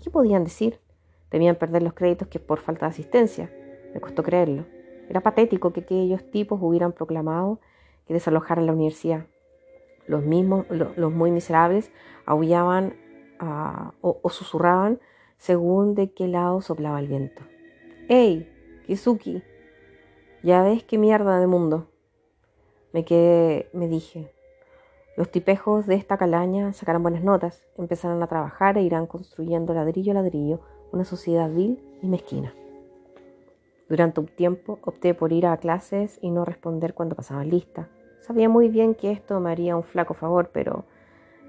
¿Qué 0.01 0.13
podían 0.13 0.45
decir? 0.45 0.79
Temían 1.29 1.57
perder 1.57 1.83
los 1.83 1.95
créditos 1.95 2.29
que 2.29 2.39
por 2.39 2.61
falta 2.61 2.87
de 2.87 2.91
asistencia. 2.91 3.51
Me 3.93 4.01
costó 4.01 4.23
creerlo. 4.23 4.65
Era 5.09 5.23
patético 5.23 5.73
que 5.73 5.81
aquellos 5.81 6.31
tipos 6.31 6.61
hubieran 6.63 6.93
proclamado 6.93 7.59
que 8.07 8.15
desalojaran 8.15 8.67
la 8.67 8.75
universidad. 8.75 9.27
Los 10.07 10.23
mismos, 10.23 10.67
los 10.71 11.13
muy 11.13 11.33
miserables, 11.33 11.91
aullaban 12.27 12.95
ah, 13.41 13.93
o, 14.03 14.31
susurraban 14.31 15.01
según 15.37 15.97
de 15.97 16.13
qué 16.13 16.29
lado 16.29 16.61
soplaba 16.61 17.01
el 17.01 17.09
viento. 17.09 17.43
¡Ey, 18.09 18.49
Kizuki! 18.87 19.43
Ya 20.45 20.63
ves 20.63 20.85
qué 20.85 20.97
mierda 20.97 21.41
de 21.41 21.49
mundo. 21.49 21.89
Me 22.97 23.67
me 23.75 23.89
dije. 23.89 24.33
Los 25.19 25.31
tipejos 25.31 25.87
de 25.87 25.97
esta 25.97 26.17
calaña 26.17 26.73
sacarán 26.73 27.03
buenas 27.03 27.23
notas, 27.23 27.63
empezarán 27.77 28.23
a 28.23 28.27
trabajar 28.27 28.79
e 28.79 28.83
irán 28.83 29.07
construyendo 29.07 29.75
ladrillo 29.75 30.13
a 30.13 30.15
ladrillo 30.15 30.61
una 30.93 31.05
sociedad 31.05 31.51
vil 31.51 31.79
y 32.01 32.07
mezquina. 32.07 32.55
Durante 33.91 34.21
un 34.21 34.29
tiempo 34.29 34.79
opté 34.81 35.13
por 35.13 35.35
ir 35.35 35.45
a 35.45 35.59
clases 35.59 36.19
y 36.23 36.31
no 36.31 36.47
responder 36.47 36.95
cuando 36.95 37.17
pasaban 37.17 37.51
lista. 37.51 37.91
Sabía 38.21 38.49
muy 38.49 38.71
bien 38.71 38.95
que 38.95 39.13
esto 39.13 39.41
me 39.41 39.51
haría 39.51 39.77
un 39.77 39.85
flaco 39.85 40.15
favor, 40.15 40.49
pero 40.51 40.87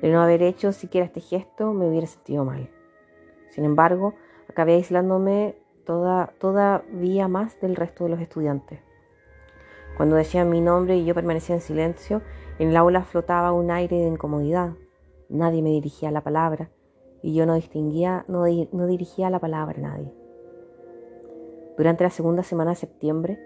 de 0.01 0.11
no 0.11 0.21
haber 0.21 0.43
hecho 0.43 0.73
siquiera 0.73 1.05
este 1.05 1.21
gesto 1.21 1.71
me 1.71 1.87
hubiera 1.87 2.07
sentido 2.07 2.43
mal. 2.43 2.69
Sin 3.51 3.63
embargo, 3.63 4.15
acabé 4.49 4.73
aislándome 4.73 5.55
toda, 5.85 6.33
todavía 6.39 7.29
más 7.29 7.57
del 7.61 7.77
resto 7.77 8.03
de 8.03 8.09
los 8.09 8.19
estudiantes. 8.19 8.86
Cuando 9.97 10.15
decían 10.15 10.51
mi 10.51 10.61
nombre 10.61 10.95
y 10.95 11.05
yo 11.05 11.15
permanecía 11.15 11.55
en 11.55 11.61
silencio, 11.61 12.21
en 12.59 12.69
el 12.69 12.77
aula 12.77 13.01
flotaba 13.01 13.51
un 13.51 13.71
aire 13.71 13.97
de 13.97 14.07
incomodidad. 14.07 14.73
Nadie 15.27 15.63
me 15.63 15.71
dirigía 15.71 16.11
la 16.11 16.21
palabra 16.21 16.69
y 17.23 17.33
yo 17.33 17.47
no 17.47 17.55
distinguía, 17.55 18.23
no, 18.27 18.43
dirigía 18.45 19.31
la 19.31 19.39
palabra 19.39 19.75
a 19.79 19.81
nadie. 19.81 20.13
Durante 21.77 22.03
la 22.03 22.11
segunda 22.11 22.43
semana 22.43 22.71
de 22.71 22.75
septiembre, 22.75 23.39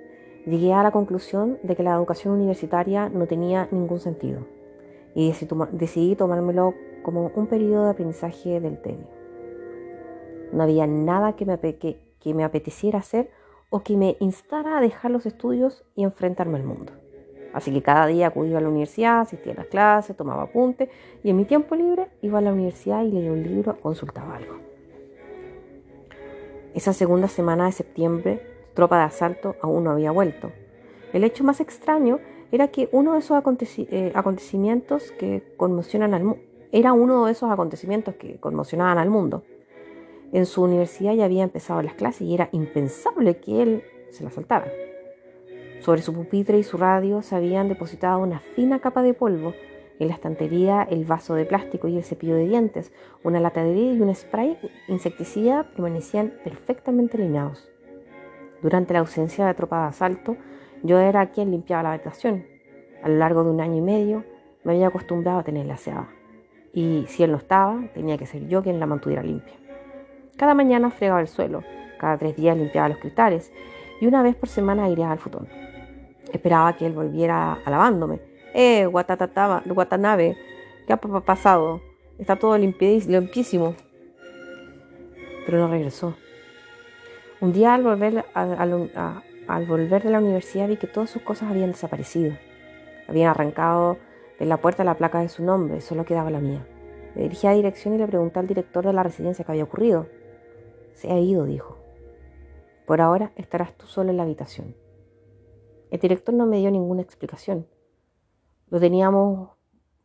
llegué 0.46 0.74
a 0.74 0.84
la 0.84 0.92
conclusión 0.92 1.58
de 1.64 1.78
que 1.78 1.84
la 1.84 1.96
educación 1.96 2.34
universitaria 2.34 3.08
no 3.08 3.28
tenía 3.28 3.70
ningún 3.72 4.02
sentido 4.02 4.46
y 5.16 5.34
decidí 5.72 6.18
tomármelo 6.18 6.74
como 7.02 7.32
un 7.34 7.48
periodo 7.48 7.86
de 7.86 7.92
aprendizaje 7.92 8.60
del 8.60 8.82
tedio. 8.82 9.08
No 10.52 10.64
había 10.64 10.86
nada 10.86 11.34
que 11.38 11.46
me 11.46 12.44
apeteciera 12.44 13.00
hacer 13.00 13.30
o 13.72 13.82
que 13.82 13.98
me 13.98 14.18
instara 14.20 14.78
a 14.78 14.82
dejar 14.82 15.10
los 15.10 15.26
estudios 15.26 15.84
y 15.96 16.04
enfrentarme 16.04 16.58
al 16.58 16.66
mundo. 16.66 16.92
Así 17.54 17.74
que 17.74 17.82
cada 17.82 18.06
día 18.06 18.28
acudía 18.28 18.60
a 18.60 18.62
la 18.62 18.70
universidad, 18.70 19.22
asistía 19.22 19.54
a 19.54 19.56
las 19.56 19.66
clases, 19.68 20.16
tomaba 20.16 20.44
apuntes 20.44 20.90
y 21.24 21.32
en 21.32 21.38
mi 21.38 21.46
tiempo 21.46 21.76
libre 21.76 22.10
iba 22.22 22.38
a 22.38 22.42
la 22.42 22.54
universidad 22.54 23.04
y 23.04 23.12
leía 23.12 23.32
un 23.32 23.44
libro, 23.44 23.80
consultaba 23.80 24.36
algo. 24.36 24.58
Esa 26.74 26.94
segunda 26.94 27.28
semana 27.28 27.66
de 27.66 27.72
septiembre, 27.72 28.42
tropa 28.74 28.98
de 29.00 29.06
asalto 29.06 29.56
aún 29.62 29.86
no 29.86 29.92
había 29.92 30.12
vuelto. 30.12 30.52
El 31.14 31.24
hecho 31.24 31.44
más 31.44 31.60
extraño 31.60 32.20
era 32.52 32.68
que 32.68 32.90
uno 32.92 33.14
de 33.14 33.20
esos 33.20 33.42
eh, 33.78 34.12
acontecimientos 34.14 35.12
que 35.14 35.54
conmocionan 35.58 36.14
al 36.14 36.36
era 36.74 36.94
uno 36.94 37.26
de 37.26 37.34
esos 37.34 37.52
acontecimientos 37.52 38.16
que 38.16 38.40
conmocionaban 38.40 38.98
al 38.98 39.10
mundo. 39.10 39.44
En 40.34 40.46
su 40.46 40.64
universidad 40.64 41.14
ya 41.14 41.26
había 41.26 41.44
empezado 41.44 41.82
las 41.82 41.94
clases 41.96 42.22
y 42.22 42.34
era 42.34 42.50
impensable 42.54 43.38
que 43.38 43.62
él 43.62 43.84
se 44.12 44.24
las 44.24 44.34
saltara. 44.34 44.72
Sobre 45.82 46.02
su 46.02 46.14
pupitre 46.14 46.58
y 46.58 46.64
su 46.64 46.78
radio 46.78 47.22
se 47.22 47.36
habían 47.36 47.68
depositado 47.68 48.20
una 48.20 48.40
fina 48.40 48.80
capa 48.80 49.02
de 49.02 49.14
polvo. 49.14 49.54
En 50.00 50.08
la 50.08 50.14
estantería 50.14 50.84
el 50.84 51.06
vaso 51.06 51.36
de 51.36 51.46
plástico 51.46 51.88
y 51.88 51.98
el 51.98 52.04
cepillo 52.04 52.36
de 52.36 52.48
dientes, 52.48 52.94
una 53.24 53.40
lata 53.40 53.64
de 53.64 53.74
y 53.74 54.02
un 54.02 54.14
spray 54.16 54.58
insecticida 54.88 55.64
permanecían 55.72 56.34
perfectamente 56.44 57.18
alineados. 57.18 57.70
Durante 58.62 58.94
la 58.94 59.00
ausencia 59.00 59.46
de 59.46 59.54
tropa 59.54 59.82
de 59.82 59.88
asalto, 59.90 60.38
yo 60.84 61.00
era 61.00 61.32
quien 61.32 61.52
limpiaba 61.52 61.84
la 61.84 61.94
habitación. 61.94 62.46
A 63.04 63.10
lo 63.10 63.18
largo 63.18 63.44
de 63.44 63.50
un 63.50 63.60
año 63.60 63.78
y 63.78 63.82
medio 63.82 64.24
me 64.64 64.74
había 64.74 64.88
acostumbrado 64.88 65.40
a 65.40 65.44
tenerla 65.44 65.74
aseada. 65.74 66.10
Y 66.74 67.06
si 67.08 67.24
él 67.24 67.32
no 67.32 67.38
estaba, 67.38 67.84
tenía 67.94 68.18
que 68.18 68.26
ser 68.26 68.48
yo 68.48 68.64
quien 68.64 68.80
la 68.80 68.86
mantuviera 68.86 69.24
limpia. 69.24 69.61
Cada 70.42 70.56
mañana 70.56 70.90
fregaba 70.90 71.22
el 71.22 71.28
suelo, 71.28 71.64
cada 72.00 72.18
tres 72.18 72.36
días 72.36 72.58
limpiaba 72.58 72.90
los 72.90 72.98
cristales 72.98 73.52
y 74.00 74.08
una 74.08 74.24
vez 74.24 74.36
por 74.36 74.50
semana 74.50 74.86
aireaba 74.86 75.14
el 75.14 75.20
futón. 75.20 75.48
Esperaba 76.34 76.76
que 76.76 76.88
él 76.88 76.94
volviera 76.94 77.60
alabándome. 77.64 78.22
¡Eh, 78.56 78.88
Watanabe! 78.88 80.36
¿Qué 80.88 80.94
ha 80.94 80.98
pasado? 80.98 81.80
Está 82.18 82.38
todo 82.38 82.58
limpísimo. 82.58 83.76
Pero 85.46 85.60
no 85.60 85.68
regresó. 85.68 86.16
Un 87.40 87.54
día 87.54 87.76
al 87.76 87.84
volver, 87.84 88.26
al 88.34 89.66
volver 89.68 90.02
de 90.02 90.10
la 90.10 90.18
universidad 90.18 90.70
vi 90.70 90.78
que 90.78 90.88
todas 90.88 91.12
sus 91.12 91.22
cosas 91.22 91.52
habían 91.52 91.74
desaparecido. 91.74 92.36
Habían 93.08 93.30
arrancado 93.30 94.00
de 94.40 94.48
la 94.48 94.58
puerta 94.58 94.84
la 94.84 94.96
placa 94.96 95.20
de 95.20 95.30
su 95.30 95.44
nombre, 95.44 95.82
solo 95.82 96.04
quedaba 96.04 96.32
la 96.32 96.40
mía. 96.40 96.66
Me 97.14 97.22
dirigí 97.22 97.46
a 97.46 97.52
dirección 97.52 97.94
y 97.94 98.00
le 98.00 98.08
pregunté 98.08 98.40
al 98.40 98.48
director 98.48 98.84
de 98.84 98.94
la 98.94 99.04
residencia 99.04 99.46
qué 99.46 99.52
había 99.52 99.66
ocurrido. 99.66 100.08
Se 100.94 101.12
ha 101.12 101.20
ido, 101.20 101.46
dijo. 101.46 101.78
Por 102.86 103.02
ahora 103.02 103.32
estarás 103.36 103.76
tú 103.78 103.88
solo 103.88 104.10
en 104.10 104.18
la 104.18 104.24
habitación. 104.24 104.76
El 105.90 106.00
director 106.00 106.34
no 106.34 106.46
me 106.46 106.58
dio 106.58 106.72
ninguna 106.72 107.02
explicación. 107.02 107.68
Lo 108.70 108.80
teníamos 108.80 109.50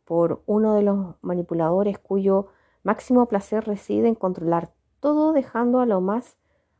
por 0.05 0.41
uno 0.45 0.75
de 0.75 0.83
los 0.83 1.15
manipuladores 1.21 1.99
cuyo 1.99 2.47
máximo 2.83 3.27
placer 3.27 3.65
reside 3.65 4.07
en 4.07 4.15
controlar 4.15 4.71
todo 4.99 5.33
dejando 5.33 5.79
a 5.79 5.85
lo 5.85 6.01
más 6.01 6.37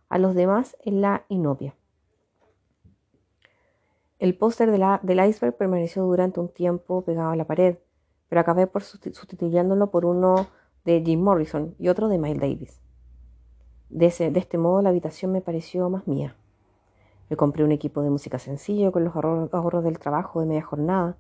a 0.09 0.17
los 0.17 0.35
demás 0.35 0.77
en 0.83 1.01
la 1.01 1.25
inopia. 1.27 1.75
El 4.19 4.37
póster 4.37 4.71
del 4.71 5.19
iceberg 5.27 5.55
permaneció 5.55 6.03
durante 6.03 6.39
un 6.39 6.49
tiempo 6.49 7.03
pegado 7.03 7.31
a 7.31 7.35
la 7.35 7.45
pared, 7.45 7.77
pero 8.29 8.41
acabé 8.41 8.65
por 8.65 8.83
sustituyéndolo 8.83 9.91
por 9.91 10.05
uno 10.05 10.47
de 10.85 11.03
Jim 11.05 11.21
Morrison 11.21 11.75
y 11.77 11.89
otro 11.89 12.07
de 12.07 12.17
Miles 12.17 12.39
Davis. 12.39 12.87
De, 13.89 14.08
este 14.08 14.58
modo 14.58 14.82
la 14.82 14.89
habitación 14.89 15.32
me 15.32 15.41
pareció 15.41 15.89
más 15.89 16.08
mía. 16.08 16.36
Me 17.29 17.38
compré 17.38 17.63
un 17.63 17.72
equipo 17.72 18.01
de 18.01 18.10
música 18.10 18.39
sencillo 18.39 18.91
con 18.91 19.03
los 19.03 19.15
ahorros 19.15 19.84
del 19.84 20.00
trabajo 20.00 20.39
de 20.39 20.48
media 20.48 20.63
jornada 20.63 21.17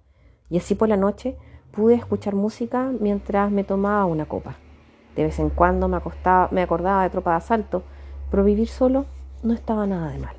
y 0.49 0.57
así 0.57 0.75
por 0.75 0.89
la 0.89 0.97
noche 0.97 1.37
pude 1.71 1.95
escuchar 1.95 2.35
música 2.35 2.91
mientras 2.99 3.51
me 3.51 3.63
tomaba 3.63 4.05
una 4.05 4.25
copa. 4.25 4.55
De 5.15 5.23
vez 5.23 5.39
en 5.39 5.49
cuando 5.49 5.87
me, 5.87 5.99
me 6.51 6.61
acordaba 6.61 7.03
de 7.03 7.09
tropa 7.09 7.31
de 7.31 7.37
asalto, 7.37 7.83
pero 8.29 8.43
vivir 8.43 8.67
solo 8.67 9.05
no 9.43 9.53
estaba 9.53 9.85
nada 9.87 10.11
de 10.11 10.19
mal. 10.19 10.35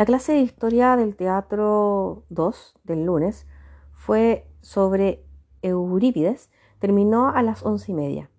La 0.00 0.06
clase 0.06 0.32
de 0.32 0.40
historia 0.40 0.96
del 0.96 1.14
teatro 1.14 2.24
2 2.30 2.74
del 2.84 3.04
lunes 3.04 3.46
fue 3.92 4.46
sobre 4.62 5.22
Eurípides. 5.60 6.50
Terminó 6.80 7.28
a 7.28 7.42
las 7.42 7.62
once 7.62 7.92
y 7.92 7.94
media. 7.94 8.30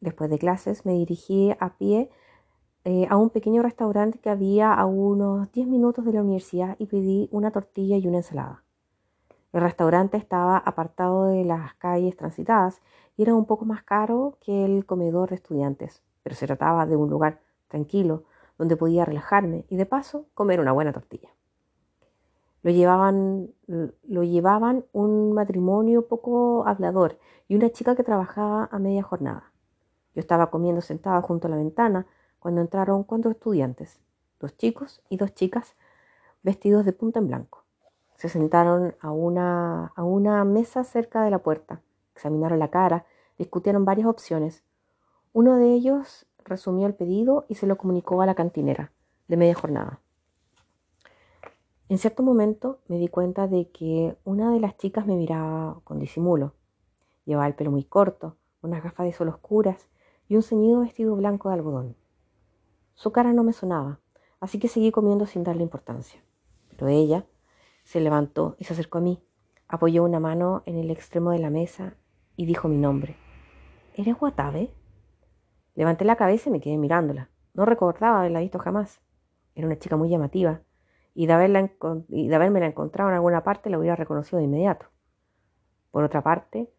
Después 0.00 0.30
de 0.30 0.38
clases 0.38 0.86
me 0.86 0.92
dirigí 0.92 1.52
a 1.58 1.76
pie 1.76 2.08
eh, 2.84 3.08
a 3.10 3.16
un 3.16 3.30
pequeño 3.30 3.62
restaurante 3.62 4.20
que 4.20 4.30
había 4.30 4.72
a 4.72 4.86
unos 4.86 5.50
10 5.50 5.66
minutos 5.66 6.04
de 6.04 6.12
la 6.12 6.22
universidad 6.22 6.76
y 6.78 6.86
pedí 6.86 7.28
una 7.32 7.50
tortilla 7.50 7.96
y 7.96 8.06
una 8.06 8.18
ensalada. 8.18 8.62
El 9.52 9.62
restaurante 9.62 10.16
estaba 10.16 10.56
apartado 10.56 11.26
de 11.26 11.44
las 11.44 11.74
calles 11.74 12.16
transitadas 12.16 12.80
y 13.16 13.22
era 13.22 13.34
un 13.34 13.44
poco 13.44 13.64
más 13.64 13.82
caro 13.82 14.38
que 14.40 14.64
el 14.64 14.86
comedor 14.86 15.30
de 15.30 15.34
estudiantes, 15.34 16.00
pero 16.22 16.36
se 16.36 16.46
trataba 16.46 16.86
de 16.86 16.94
un 16.94 17.10
lugar 17.10 17.40
tranquilo 17.66 18.22
donde 18.56 18.76
podía 18.76 19.04
relajarme 19.04 19.64
y 19.68 19.74
de 19.74 19.86
paso 19.86 20.26
comer 20.34 20.60
una 20.60 20.70
buena 20.70 20.92
tortilla. 20.92 21.33
Lo 22.64 22.70
llevaban, 22.70 23.50
lo 23.66 24.22
llevaban 24.22 24.86
un 24.94 25.34
matrimonio 25.34 26.08
poco 26.08 26.66
hablador 26.66 27.18
y 27.46 27.56
una 27.56 27.68
chica 27.68 27.94
que 27.94 28.02
trabajaba 28.02 28.70
a 28.72 28.78
media 28.78 29.02
jornada. 29.02 29.52
Yo 30.14 30.20
estaba 30.20 30.50
comiendo 30.50 30.80
sentada 30.80 31.20
junto 31.20 31.46
a 31.46 31.50
la 31.50 31.58
ventana 31.58 32.06
cuando 32.38 32.62
entraron 32.62 33.04
cuatro 33.04 33.32
estudiantes, 33.32 34.00
dos 34.40 34.56
chicos 34.56 35.02
y 35.10 35.18
dos 35.18 35.34
chicas 35.34 35.76
vestidos 36.42 36.86
de 36.86 36.94
punta 36.94 37.18
en 37.18 37.28
blanco. 37.28 37.64
Se 38.14 38.30
sentaron 38.30 38.94
a 38.98 39.10
una, 39.10 39.92
a 39.94 40.02
una 40.02 40.42
mesa 40.46 40.84
cerca 40.84 41.22
de 41.22 41.30
la 41.30 41.40
puerta, 41.40 41.82
examinaron 42.14 42.58
la 42.58 42.70
cara, 42.70 43.04
discutieron 43.36 43.84
varias 43.84 44.08
opciones. 44.08 44.64
Uno 45.34 45.56
de 45.56 45.70
ellos 45.74 46.24
resumió 46.42 46.86
el 46.86 46.94
pedido 46.94 47.44
y 47.46 47.56
se 47.56 47.66
lo 47.66 47.76
comunicó 47.76 48.22
a 48.22 48.26
la 48.26 48.34
cantinera 48.34 48.90
de 49.28 49.36
media 49.36 49.54
jornada. 49.54 50.00
En 51.90 51.98
cierto 51.98 52.22
momento 52.22 52.80
me 52.88 52.98
di 52.98 53.08
cuenta 53.08 53.46
de 53.46 53.68
que 53.68 54.16
una 54.24 54.50
de 54.50 54.58
las 54.58 54.78
chicas 54.78 55.06
me 55.06 55.16
miraba 55.16 55.80
con 55.84 55.98
disimulo. 55.98 56.54
Llevaba 57.26 57.46
el 57.46 57.54
pelo 57.54 57.70
muy 57.70 57.84
corto, 57.84 58.36
unas 58.62 58.82
gafas 58.82 59.04
de 59.04 59.12
sol 59.12 59.28
oscuras 59.28 59.90
y 60.26 60.36
un 60.36 60.42
ceñido 60.42 60.80
vestido 60.80 61.14
blanco 61.14 61.48
de 61.50 61.56
algodón. 61.56 61.96
Su 62.94 63.12
cara 63.12 63.34
no 63.34 63.44
me 63.44 63.52
sonaba, 63.52 64.00
así 64.40 64.58
que 64.58 64.68
seguí 64.68 64.92
comiendo 64.92 65.26
sin 65.26 65.44
darle 65.44 65.62
importancia. 65.62 66.22
Pero 66.70 66.88
ella 66.88 67.26
se 67.84 68.00
levantó 68.00 68.56
y 68.58 68.64
se 68.64 68.72
acercó 68.72 68.98
a 68.98 69.02
mí, 69.02 69.22
apoyó 69.68 70.04
una 70.04 70.20
mano 70.20 70.62
en 70.64 70.78
el 70.78 70.90
extremo 70.90 71.32
de 71.32 71.38
la 71.38 71.50
mesa 71.50 71.96
y 72.34 72.46
dijo 72.46 72.66
mi 72.66 72.78
nombre. 72.78 73.16
¿Eres 73.94 74.16
Watabe? 74.18 74.70
Levanté 75.74 76.06
la 76.06 76.16
cabeza 76.16 76.48
y 76.48 76.52
me 76.52 76.60
quedé 76.60 76.78
mirándola. 76.78 77.28
No 77.52 77.66
recordaba 77.66 78.20
haberla 78.20 78.40
visto 78.40 78.58
jamás. 78.58 79.02
Era 79.54 79.66
una 79.66 79.78
chica 79.78 79.96
muy 79.96 80.08
llamativa, 80.08 80.62
y 81.14 81.26
de, 81.26 81.32
haberla 81.32 81.70
y 82.08 82.32
haberme 82.32 82.60
la 82.60 82.66
encontrado 82.66 83.10
en 83.10 83.16
alguna 83.16 83.44
parte 83.44 83.70
la 83.70 83.78
hubiera 83.78 83.96
reconocido 83.96 84.38
de 84.38 84.44
inmediato. 84.44 84.86
Por 85.90 86.04
otra 86.04 86.22
parte, 86.22 86.70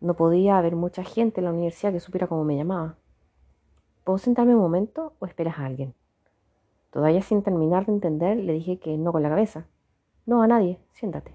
no 0.00 0.14
podía 0.14 0.58
haber 0.58 0.76
mucha 0.76 1.04
gente 1.04 1.40
en 1.40 1.46
la 1.46 1.52
universidad 1.52 1.92
que 1.92 2.00
supiera 2.00 2.26
cómo 2.26 2.44
me 2.44 2.56
llamaba. 2.56 2.96
¿Puedo 4.04 4.18
sentarme 4.18 4.54
un 4.54 4.60
momento 4.60 5.14
o 5.20 5.26
esperas 5.26 5.58
a 5.58 5.64
alguien? 5.64 5.94
Todavía 6.90 7.22
sin 7.22 7.42
terminar 7.42 7.86
de 7.86 7.92
entender, 7.92 8.36
le 8.36 8.52
dije 8.52 8.78
que 8.78 8.98
no 8.98 9.12
con 9.12 9.22
la 9.22 9.30
cabeza. 9.30 9.66
No 10.26 10.42
a 10.42 10.46
nadie, 10.46 10.78
siéntate. 10.92 11.34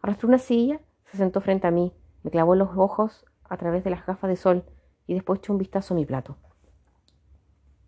Arrastró 0.00 0.28
una 0.28 0.38
silla, 0.38 0.80
se 1.06 1.16
sentó 1.16 1.40
frente 1.40 1.66
a 1.66 1.70
mí, 1.70 1.92
me 2.22 2.30
clavó 2.30 2.54
los 2.54 2.70
ojos 2.76 3.24
a 3.48 3.56
través 3.56 3.82
de 3.84 3.90
las 3.90 4.06
gafas 4.06 4.28
de 4.28 4.36
sol 4.36 4.64
y 5.06 5.14
después 5.14 5.40
echó 5.40 5.52
un 5.52 5.58
vistazo 5.58 5.94
a 5.94 5.96
mi 5.96 6.06
plato. 6.06 6.36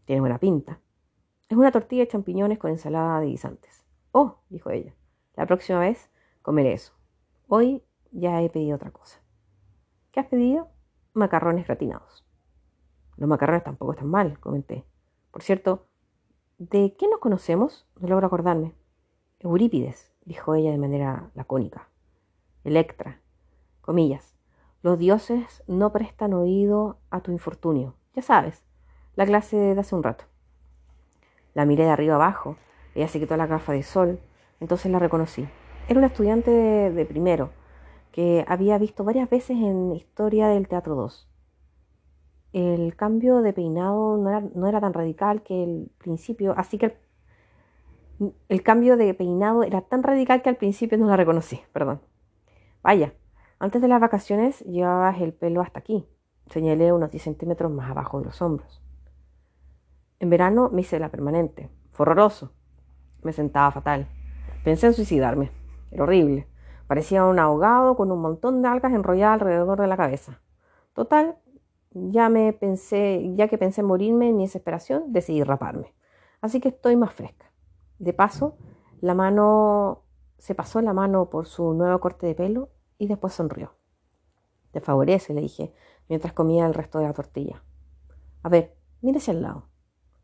Tiene 0.05 0.21
buena 0.21 0.39
pinta. 0.39 0.81
Es 1.49 1.59
una 1.59 1.71
tortilla 1.73 2.03
de 2.03 2.09
champiñones 2.09 2.59
con 2.59 2.71
ensalada 2.71 3.21
de 3.21 3.27
guisantes. 3.27 3.85
Oh, 4.13 4.39
dijo 4.49 4.71
ella, 4.71 4.95
la 5.37 5.47
próxima 5.47 5.79
vez 5.79 6.11
comeré 6.41 6.73
eso. 6.73 6.95
Hoy 7.49 7.83
ya 8.13 8.41
he 8.41 8.49
pedido 8.49 8.77
otra 8.77 8.91
cosa. 8.91 9.21
¿Qué 10.11 10.21
has 10.21 10.27
pedido? 10.27 10.71
Macarrones 11.13 11.67
gratinados. 11.67 12.25
Los 13.17 13.29
macarrones 13.29 13.63
tampoco 13.63 13.93
están 13.93 14.09
mal, 14.09 14.41
comenté. 14.41 14.87
Por 15.31 15.43
cierto, 15.43 15.87
¿de 16.59 16.97
qué 16.97 17.09
nos 17.09 17.21
conocemos? 17.21 17.87
No 18.01 18.09
logro 18.09 18.27
acordarme. 18.27 18.75
Eurípides, 19.41 20.15
dijo 20.25 20.55
ella 20.55 20.71
de 20.71 20.79
manera 20.79 21.31
lacónica. 21.35 21.89
Electra, 22.65 23.21
comillas. 23.83 24.35
Los 24.81 24.99
dioses 24.99 25.63
no 25.67 25.93
prestan 25.93 26.33
oído 26.33 27.01
a 27.11 27.21
tu 27.21 27.33
infortunio. 27.33 27.97
Ya 28.15 28.23
sabes, 28.23 28.65
la 29.15 29.27
clase 29.27 29.57
de 29.57 29.79
hace 29.79 29.95
un 29.95 30.03
rato. 30.03 30.25
La 31.55 31.65
miré 31.65 31.85
de 31.85 31.91
arriba 31.91 32.17
abajo. 32.17 32.57
Ella 32.95 33.09
se 33.09 33.21
quitó 33.21 33.37
la 33.37 33.47
gafa 33.47 33.73
de 33.73 33.83
sol. 33.83 34.21
Entonces 34.61 34.91
la 34.91 34.99
reconocí. 34.99 35.49
Era 35.89 35.99
una 35.99 36.09
estudiante 36.09 36.51
de, 36.51 37.05
primero 37.07 37.51
que 38.13 38.45
había 38.47 38.79
visto 38.79 39.03
varias 39.03 39.29
veces 39.29 39.57
en 39.59 39.93
Historia 39.93 40.49
del 40.49 40.69
Teatro 40.69 40.95
2. 40.95 41.29
El 42.53 42.95
cambio 42.95 43.43
de 43.43 43.53
peinado 43.53 44.17
no 44.17 44.31
era, 44.31 44.41
no 44.55 44.69
era 44.69 44.81
tan 44.81 44.93
radical 44.93 45.43
que 45.43 45.65
el 45.65 45.91
principio, 45.99 46.55
así 46.57 46.79
que 46.79 46.97
el, 48.21 48.35
el 48.49 48.63
cambio 48.63 48.97
de 48.97 49.13
peinado 49.15 49.65
era 49.65 49.81
tan 49.81 50.05
radical 50.05 50.43
que 50.43 50.49
al 50.49 50.57
principio 50.57 50.97
no 50.97 51.07
la 51.07 51.17
reconocí, 51.17 51.61
perdón. 51.73 52.01
Vaya, 52.85 53.15
antes 53.59 53.83
de 53.83 53.89
las 53.89 54.01
vacaciones 54.01 54.61
llevabas 54.61 55.21
el 55.21 55.33
pelo 55.33 55.61
hasta 55.61 55.81
aquí. 55.81 56.07
Señalé 56.51 56.93
unos 56.93 57.11
10 57.11 57.23
centímetros 57.23 57.73
más 57.73 57.91
abajo 57.91 58.21
de 58.21 58.27
los 58.27 58.43
hombros. 58.43 58.84
En 60.25 60.31
verano 60.31 60.71
me 60.73 60.81
hice 60.81 60.99
la 60.99 61.11
permanente. 61.11 61.69
Fue 61.93 62.05
horroroso. 62.05 62.55
Me 63.21 63.35
sentaba 63.35 63.71
fatal. 63.73 64.09
Pensé 64.65 64.87
en 64.87 64.95
suicidarme. 64.95 65.51
Era 65.91 66.05
horrible. 66.05 66.49
Parecía 66.87 67.27
un 67.27 67.39
ahogado 67.39 67.95
con 67.95 68.11
un 68.11 68.23
montón 68.23 68.63
de 68.63 68.69
algas 68.69 68.95
enrolladas 68.95 69.35
alrededor 69.35 69.79
de 69.79 69.87
la 69.87 69.99
cabeza. 69.99 70.41
Total, 70.95 71.37
ya 71.91 72.31
me 72.31 72.55
pensé, 72.55 73.35
ya 73.35 73.49
que 73.49 73.59
pensé 73.59 73.83
en 73.83 73.87
morirme 73.87 74.31
en 74.31 74.39
mi 74.39 74.45
desesperación, 74.45 75.13
decidí 75.13 75.43
raparme. 75.43 75.93
Así 76.41 76.59
que 76.59 76.71
estoy 76.71 76.97
más 76.97 77.13
fresca. 77.13 77.53
De 77.99 78.15
paso, 78.15 78.57
la 79.03 79.13
mano 79.13 80.05
se 80.39 80.55
pasó 80.55 80.81
la 80.81 80.95
mano 80.95 81.29
por 81.29 81.45
su 81.45 81.75
nuevo 81.75 82.01
corte 82.01 82.27
de 82.27 82.35
pelo 82.35 82.71
y 82.97 83.09
después 83.09 83.35
sonrió. 83.35 83.75
Te 84.71 84.81
favorece, 84.81 85.35
le 85.35 85.43
dije, 85.43 85.75
mientras 86.09 86.33
comía 86.33 86.65
el 86.65 86.73
resto 86.73 86.99
de 86.99 87.09
la 87.09 87.13
tortilla. 87.13 87.63
A 88.43 88.49
ver, 88.49 88.75
mírese 89.03 89.31
al 89.31 89.43
lado. 89.43 89.74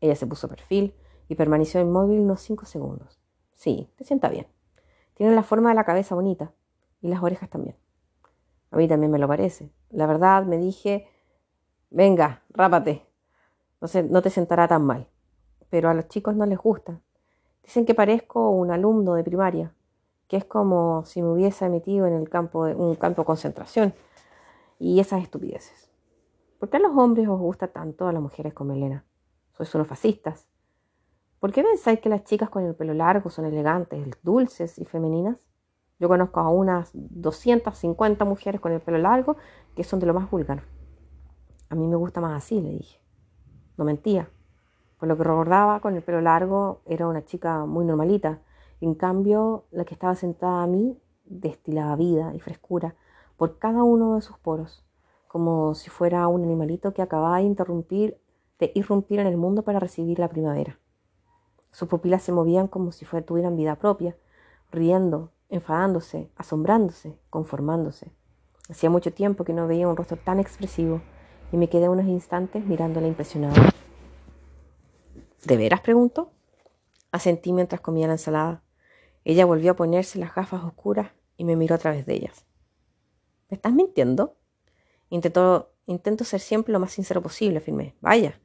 Ella 0.01 0.15
se 0.15 0.27
puso 0.27 0.49
perfil 0.49 0.93
y 1.29 1.35
permaneció 1.35 1.79
inmóvil 1.79 2.19
unos 2.19 2.41
cinco 2.41 2.65
segundos. 2.65 3.19
Sí, 3.53 3.89
te 3.95 4.03
sienta 4.03 4.27
bien. 4.27 4.47
Tiene 5.13 5.33
la 5.33 5.43
forma 5.43 5.69
de 5.69 5.75
la 5.75 5.85
cabeza 5.85 6.15
bonita. 6.15 6.51
y 7.03 7.07
las 7.07 7.23
orejas 7.23 7.49
también. 7.49 7.75
A 8.69 8.77
mí 8.77 8.87
también 8.87 9.11
me 9.11 9.17
lo 9.17 9.27
parece. 9.27 9.71
La 9.89 10.05
verdad, 10.05 10.45
me 10.45 10.57
dije, 10.57 11.07
venga, 11.89 12.43
rápate, 12.49 13.05
no, 13.79 13.87
no 14.09 14.21
te 14.21 14.29
sentará 14.29 14.67
tan 14.67 14.85
mal. 14.85 15.07
Pero 15.69 15.89
a 15.89 15.93
los 15.93 16.07
chicos 16.09 16.35
no 16.35 16.45
les 16.45 16.59
gusta. 16.59 16.99
Dicen 17.63 17.85
que 17.85 17.95
parezco 17.95 18.49
un 18.49 18.71
alumno 18.71 19.15
de 19.15 19.23
primaria, 19.23 19.73
que 20.27 20.37
es 20.37 20.45
como 20.45 21.05
si 21.05 21.21
me 21.21 21.29
hubiese 21.29 21.69
metido 21.69 22.07
en 22.07 22.13
el 22.13 22.29
campo 22.29 22.65
de, 22.65 22.75
un 22.75 22.95
campo 22.95 23.21
de 23.21 23.25
concentración 23.25 23.93
y 24.79 24.99
esas 24.99 25.21
estupideces. 25.21 25.89
¿Por 26.59 26.69
qué 26.69 26.77
a 26.77 26.79
los 26.79 26.95
hombres 26.95 27.27
os 27.27 27.39
gusta 27.39 27.67
tanto 27.67 28.07
a 28.07 28.13
las 28.13 28.21
mujeres 28.21 28.53
con 28.53 28.67
melena? 28.67 29.05
Sois 29.61 29.75
unos 29.75 29.87
fascistas. 29.87 30.49
¿Por 31.39 31.51
qué 31.51 31.61
pensáis 31.61 31.99
que 31.99 32.09
las 32.09 32.23
chicas 32.23 32.49
con 32.49 32.63
el 32.63 32.73
pelo 32.73 32.95
largo 32.95 33.29
son 33.29 33.45
elegantes, 33.45 34.07
dulces 34.23 34.79
y 34.79 34.85
femeninas? 34.85 35.37
Yo 35.99 36.07
conozco 36.07 36.39
a 36.39 36.49
unas 36.49 36.89
250 36.95 38.25
mujeres 38.25 38.59
con 38.59 38.71
el 38.71 38.81
pelo 38.81 38.97
largo 38.97 39.37
que 39.75 39.83
son 39.83 39.99
de 39.99 40.07
lo 40.07 40.15
más 40.15 40.31
vulgar. 40.31 40.63
A 41.69 41.75
mí 41.75 41.85
me 41.85 41.95
gusta 41.95 42.21
más 42.21 42.35
así, 42.43 42.59
le 42.59 42.71
dije. 42.71 42.99
No 43.77 43.85
mentía. 43.85 44.31
Por 44.97 45.07
lo 45.07 45.15
que 45.15 45.25
recordaba, 45.25 45.79
con 45.79 45.95
el 45.95 46.01
pelo 46.01 46.21
largo 46.21 46.81
era 46.87 47.07
una 47.07 47.23
chica 47.23 47.63
muy 47.67 47.85
normalita. 47.85 48.41
En 48.79 48.95
cambio, 48.95 49.65
la 49.69 49.85
que 49.85 49.93
estaba 49.93 50.15
sentada 50.15 50.63
a 50.63 50.67
mí 50.67 50.99
destilaba 51.25 51.95
vida 51.97 52.33
y 52.33 52.39
frescura 52.39 52.95
por 53.37 53.59
cada 53.59 53.83
uno 53.83 54.15
de 54.15 54.21
sus 54.21 54.39
poros, 54.39 54.83
como 55.27 55.75
si 55.75 55.91
fuera 55.91 56.27
un 56.27 56.41
animalito 56.41 56.95
que 56.95 57.03
acababa 57.03 57.37
de 57.37 57.43
interrumpir, 57.43 58.20
irrumpir 58.75 59.19
en 59.19 59.27
el 59.27 59.37
mundo 59.37 59.63
para 59.63 59.79
recibir 59.79 60.19
la 60.19 60.29
primavera. 60.29 60.77
Sus 61.71 61.87
pupilas 61.87 62.21
se 62.21 62.31
movían 62.31 62.67
como 62.67 62.91
si 62.91 63.05
tuvieran 63.05 63.55
vida 63.55 63.75
propia, 63.77 64.15
riendo, 64.71 65.31
enfadándose, 65.49 66.29
asombrándose, 66.35 67.17
conformándose. 67.29 68.11
Hacía 68.69 68.89
mucho 68.89 69.11
tiempo 69.13 69.43
que 69.43 69.53
no 69.53 69.67
veía 69.67 69.87
un 69.87 69.97
rostro 69.97 70.17
tan 70.17 70.39
expresivo 70.39 71.01
y 71.51 71.57
me 71.57 71.69
quedé 71.69 71.89
unos 71.89 72.05
instantes 72.05 72.65
mirándola 72.65 73.07
impresionada. 73.07 73.69
¿De 75.45 75.57
veras? 75.57 75.81
preguntó. 75.81 76.31
Asentí 77.11 77.51
mientras 77.51 77.81
comía 77.81 78.07
la 78.07 78.13
ensalada. 78.13 78.63
Ella 79.23 79.45
volvió 79.45 79.71
a 79.71 79.75
ponerse 79.75 80.19
las 80.19 80.33
gafas 80.33 80.63
oscuras 80.63 81.11
y 81.37 81.43
me 81.43 81.55
miró 81.55 81.75
a 81.75 81.79
través 81.79 82.05
de 82.05 82.13
ellas. 82.13 82.45
¿Me 83.49 83.55
estás 83.55 83.73
mintiendo? 83.73 84.37
Intentó, 85.09 85.73
intento 85.85 86.23
ser 86.23 86.39
siempre 86.39 86.71
lo 86.71 86.79
más 86.79 86.93
sincero 86.93 87.21
posible, 87.21 87.57
afirmé. 87.57 87.95
Vaya, 87.99 88.39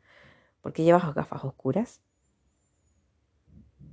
¿por 0.67 0.73
qué 0.73 0.83
llevas 0.83 1.15
gafas 1.15 1.45
oscuras? 1.45 2.01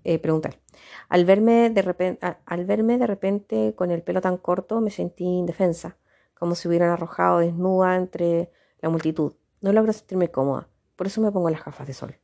Eh, 0.04 0.18
preguntar. 0.18 0.60
Al 1.08 1.24
verme, 1.24 1.70
de 1.70 1.84
repente, 1.84 2.36
al 2.48 2.66
verme 2.66 2.98
de 2.98 3.06
repente 3.06 3.76
con 3.76 3.92
el 3.92 4.02
pelo 4.02 4.22
tan 4.22 4.38
corto, 4.38 4.82
me 4.82 4.90
sentí 4.90 5.24
indefensa, 5.24 5.98
como 6.34 6.56
si 6.56 6.68
hubieran 6.68 6.90
arrojado 6.90 7.38
desnuda 7.38 7.96
entre 7.96 8.52
la 8.82 8.90
multitud. 8.90 9.34
No 9.62 9.72
logro 9.72 9.94
sentirme 9.94 10.32
cómoda, 10.32 10.68
por 10.96 11.06
eso 11.06 11.22
me 11.22 11.32
pongo 11.32 11.52
las 11.52 11.64
gafas 11.64 11.86
de 11.86 11.94
sol. 11.94 12.16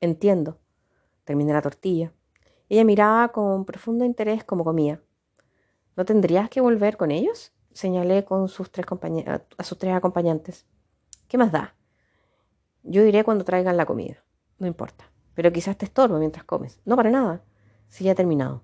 Entiendo. 0.00 0.58
Terminé 1.22 1.52
la 1.52 1.62
tortilla. 1.62 2.12
Ella 2.68 2.82
miraba 2.82 3.28
con 3.28 3.64
profundo 3.64 4.04
interés 4.04 4.42
como 4.42 4.64
comía. 4.64 5.00
¿No 5.94 6.04
tendrías 6.04 6.50
que 6.50 6.60
volver 6.60 6.96
con 6.96 7.12
ellos? 7.12 7.52
Señalé 7.72 8.24
con 8.24 8.48
sus 8.48 8.72
tres 8.72 8.86
a 9.58 9.62
sus 9.62 9.78
tres 9.78 9.94
acompañantes. 9.94 10.66
¿Qué 11.28 11.38
más 11.38 11.52
da? 11.52 11.76
Yo 12.88 13.02
iré 13.04 13.24
cuando 13.24 13.44
traigan 13.44 13.76
la 13.76 13.84
comida. 13.84 14.22
No 14.58 14.66
importa. 14.66 15.10
Pero 15.34 15.52
quizás 15.52 15.76
te 15.76 15.84
estorbo 15.84 16.18
mientras 16.18 16.44
comes. 16.44 16.80
No 16.84 16.96
para 16.96 17.10
nada. 17.10 17.42
Si 17.88 18.04
ya 18.04 18.12
he 18.12 18.14
terminado. 18.14 18.62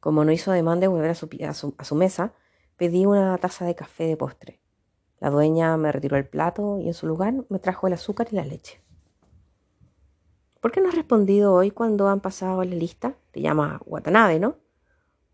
Como 0.00 0.24
no 0.24 0.32
hizo 0.32 0.50
ademán 0.50 0.80
de 0.80 0.88
volver 0.88 1.10
a 1.10 1.14
su, 1.14 1.74
a 1.78 1.84
su 1.84 1.94
mesa, 1.94 2.34
pedí 2.76 3.06
una 3.06 3.38
taza 3.38 3.64
de 3.64 3.76
café 3.76 4.04
de 4.04 4.16
postre. 4.16 4.60
La 5.20 5.30
dueña 5.30 5.76
me 5.76 5.92
retiró 5.92 6.16
el 6.16 6.26
plato 6.26 6.78
y 6.80 6.88
en 6.88 6.94
su 6.94 7.06
lugar 7.06 7.32
me 7.48 7.60
trajo 7.60 7.86
el 7.86 7.92
azúcar 7.92 8.26
y 8.32 8.34
la 8.34 8.44
leche. 8.44 8.82
¿Por 10.60 10.72
qué 10.72 10.80
no 10.80 10.88
has 10.88 10.96
respondido 10.96 11.54
hoy 11.54 11.70
cuando 11.70 12.08
han 12.08 12.20
pasado 12.20 12.64
la 12.64 12.74
lista? 12.74 13.16
Te 13.30 13.40
llama 13.40 13.80
Watanabe, 13.86 14.40
¿no? 14.40 14.56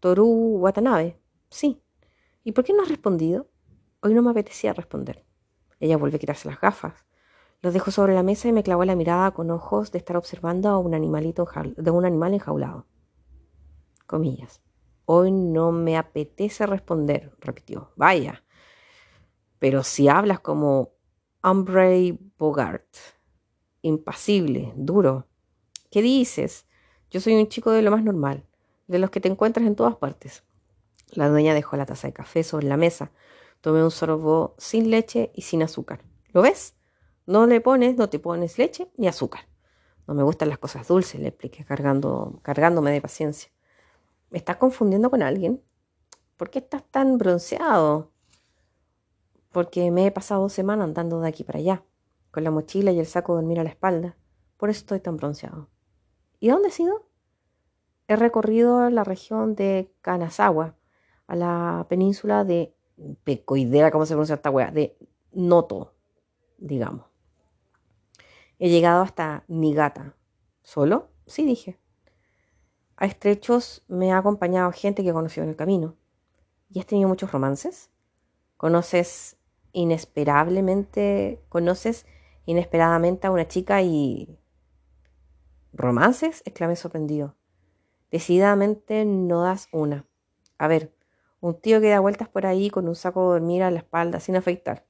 Toru 0.01 0.59
Watanabe. 0.59 1.19
Sí. 1.49 1.83
¿Y 2.45 2.53
por 2.53 2.65
qué 2.65 2.75
no 2.75 2.83
has 2.83 2.89
respondido? 2.89 3.49
Hoy 4.01 4.13
no 4.13 4.23
me 4.23 4.31
apetecía 4.31 4.75
responder. 4.75 5.25
Ella 5.81 5.97
vuelve 5.97 6.17
a 6.17 6.21
quitarse 6.21 6.49
las 6.49 6.61
gafas. 6.61 7.08
Los 7.61 7.75
dejó 7.75 7.91
sobre 7.91 8.15
la 8.15 8.23
mesa 8.23 8.49
y 8.49 8.53
me 8.53 8.63
clavó 8.63 8.85
la 8.85 8.95
mirada 8.95 9.33
con 9.33 9.51
ojos 9.51 9.91
de 9.91 9.99
estar 9.99 10.17
observando 10.17 10.69
a 10.69 10.79
un 10.79 10.95
animalito 10.95 11.47
de 11.77 11.91
un 11.91 12.05
animal 12.05 12.35
enjaulado. 12.35 12.87
Comillas. 14.07 14.63
Hoy 15.07 15.33
no 15.33 15.73
me 15.73 15.97
apetece 15.97 16.67
responder, 16.67 17.35
repitió. 17.41 17.91
Vaya. 17.97 18.45
Pero 19.59 19.83
si 19.83 20.09
hablas 20.09 20.39
como 20.39 20.93
Humphrey 21.43 22.19
Bogart, 22.39 22.87
impasible, 23.83 24.73
duro. 24.77 25.27
¿Qué 25.91 26.01
dices? 26.01 26.67
Yo 27.11 27.21
soy 27.21 27.35
un 27.35 27.49
chico 27.49 27.73
de 27.73 27.83
lo 27.83 27.91
más 27.91 28.05
normal, 28.05 28.45
de 28.87 28.99
los 28.99 29.11
que 29.11 29.21
te 29.21 29.29
encuentras 29.29 29.67
en 29.67 29.75
todas 29.75 29.97
partes. 29.97 30.45
La 31.11 31.29
dueña 31.29 31.55
dejó 31.55 31.77
la 31.77 31.87
taza 31.87 32.07
de 32.07 32.13
café 32.13 32.45
sobre 32.45 32.69
la 32.69 32.77
mesa. 32.77 33.11
Tomé 33.61 33.83
un 33.83 33.91
sorbo 33.91 34.55
sin 34.59 34.91
leche 34.91 35.33
y 35.35 35.43
sin 35.43 35.63
azúcar. 35.63 36.05
¿Lo 36.33 36.43
ves? 36.43 36.78
No 37.29 37.47
le 37.47 37.61
pones, 37.61 37.95
no 37.99 38.09
te 38.09 38.19
pones 38.19 38.57
leche 38.57 38.91
ni 38.97 39.07
azúcar. 39.07 39.43
No 40.07 40.15
me 40.15 40.23
gustan 40.23 40.49
las 40.49 40.57
cosas 40.57 40.89
dulces, 40.89 41.21
le 41.21 41.29
expliqué 41.29 41.63
cargando, 41.63 42.41
cargándome 42.41 42.91
de 42.91 43.03
paciencia. 43.03 43.51
¿Me 44.31 44.39
estás 44.39 44.57
confundiendo 44.57 45.11
con 45.11 45.23
alguien? 45.23 45.63
¿Por 46.39 46.49
qué 46.49 46.61
estás 46.61 46.85
tan 46.91 47.19
bronceado? 47.19 48.13
Porque 49.53 49.91
me 49.91 50.07
he 50.07 50.11
pasado 50.11 50.41
dos 50.41 50.55
semanas 50.55 50.85
andando 50.85 51.21
de 51.21 51.29
aquí 51.29 51.45
para 51.45 51.59
allá 51.59 51.85
con 52.31 52.45
la 52.45 52.51
mochila 52.51 52.93
y 52.93 52.99
el 52.99 53.05
saco 53.05 53.35
de 53.35 53.43
dormir 53.43 53.61
a 53.61 53.65
la 53.65 53.69
espalda. 53.69 54.17
Por 54.57 54.71
eso 54.71 54.79
estoy 54.79 55.01
tan 55.01 55.19
bronceado. 55.19 55.69
¿Y 56.41 56.49
dónde 56.49 56.71
he 56.71 56.83
ido? 56.83 57.11
He 58.07 58.17
recorrido 58.17 58.89
la 58.89 59.05
región 59.05 59.55
de 59.55 59.93
Kanazawa, 60.01 60.77
a 61.27 61.37
la 61.37 61.85
península 61.91 62.45
de 62.45 62.75
Pecoidea, 63.23 63.91
¿cómo 63.91 64.07
se 64.07 64.15
pronuncia 64.15 64.37
esta 64.37 64.49
wea? 64.49 64.71
De 64.71 64.97
Noto, 65.33 65.93
digamos. 66.57 67.08
He 68.59 68.69
llegado 68.69 69.03
hasta 69.03 69.45
Niigata. 69.47 70.17
¿Solo? 70.63 71.11
Sí, 71.27 71.47
dije. 71.47 71.79
A 72.97 73.07
estrechos 73.07 73.85
me 73.87 74.13
ha 74.13 74.19
acompañado 74.19 74.73
gente 74.73 75.03
que 75.03 75.11
he 75.11 75.13
conocido 75.13 75.45
en 75.45 75.51
el 75.51 75.57
camino. 75.57 75.97
¿Y 76.69 76.81
has 76.81 76.87
tenido 76.87 77.09
muchos 77.09 77.31
romances? 77.31 77.91
¿Conoces 78.57 79.37
inesperablemente, 79.73 81.41
conoces 81.49 82.07
inesperadamente 82.47 83.29
a 83.29 83.31
una 83.31 83.47
chica 83.47 83.83
y... 83.83 84.41
¿Romances? 85.73 86.43
exclamé 86.45 86.75
sorprendido. 86.75 87.37
Decididamente 88.11 89.05
no 89.05 89.43
das 89.43 89.69
una. 89.71 90.07
A 90.59 90.67
ver, 90.67 90.93
un 91.41 91.61
tío 91.61 91.81
que 91.81 91.91
da 91.91 92.01
vueltas 92.01 92.29
por 92.29 92.47
ahí 92.47 92.71
con 92.71 92.89
un 92.89 92.97
saco 92.97 93.21
de 93.33 93.39
dormir 93.39 93.63
a 93.63 93.71
la 93.71 93.79
espalda 93.79 94.19
sin 94.19 94.35
afeitar. 94.35 94.85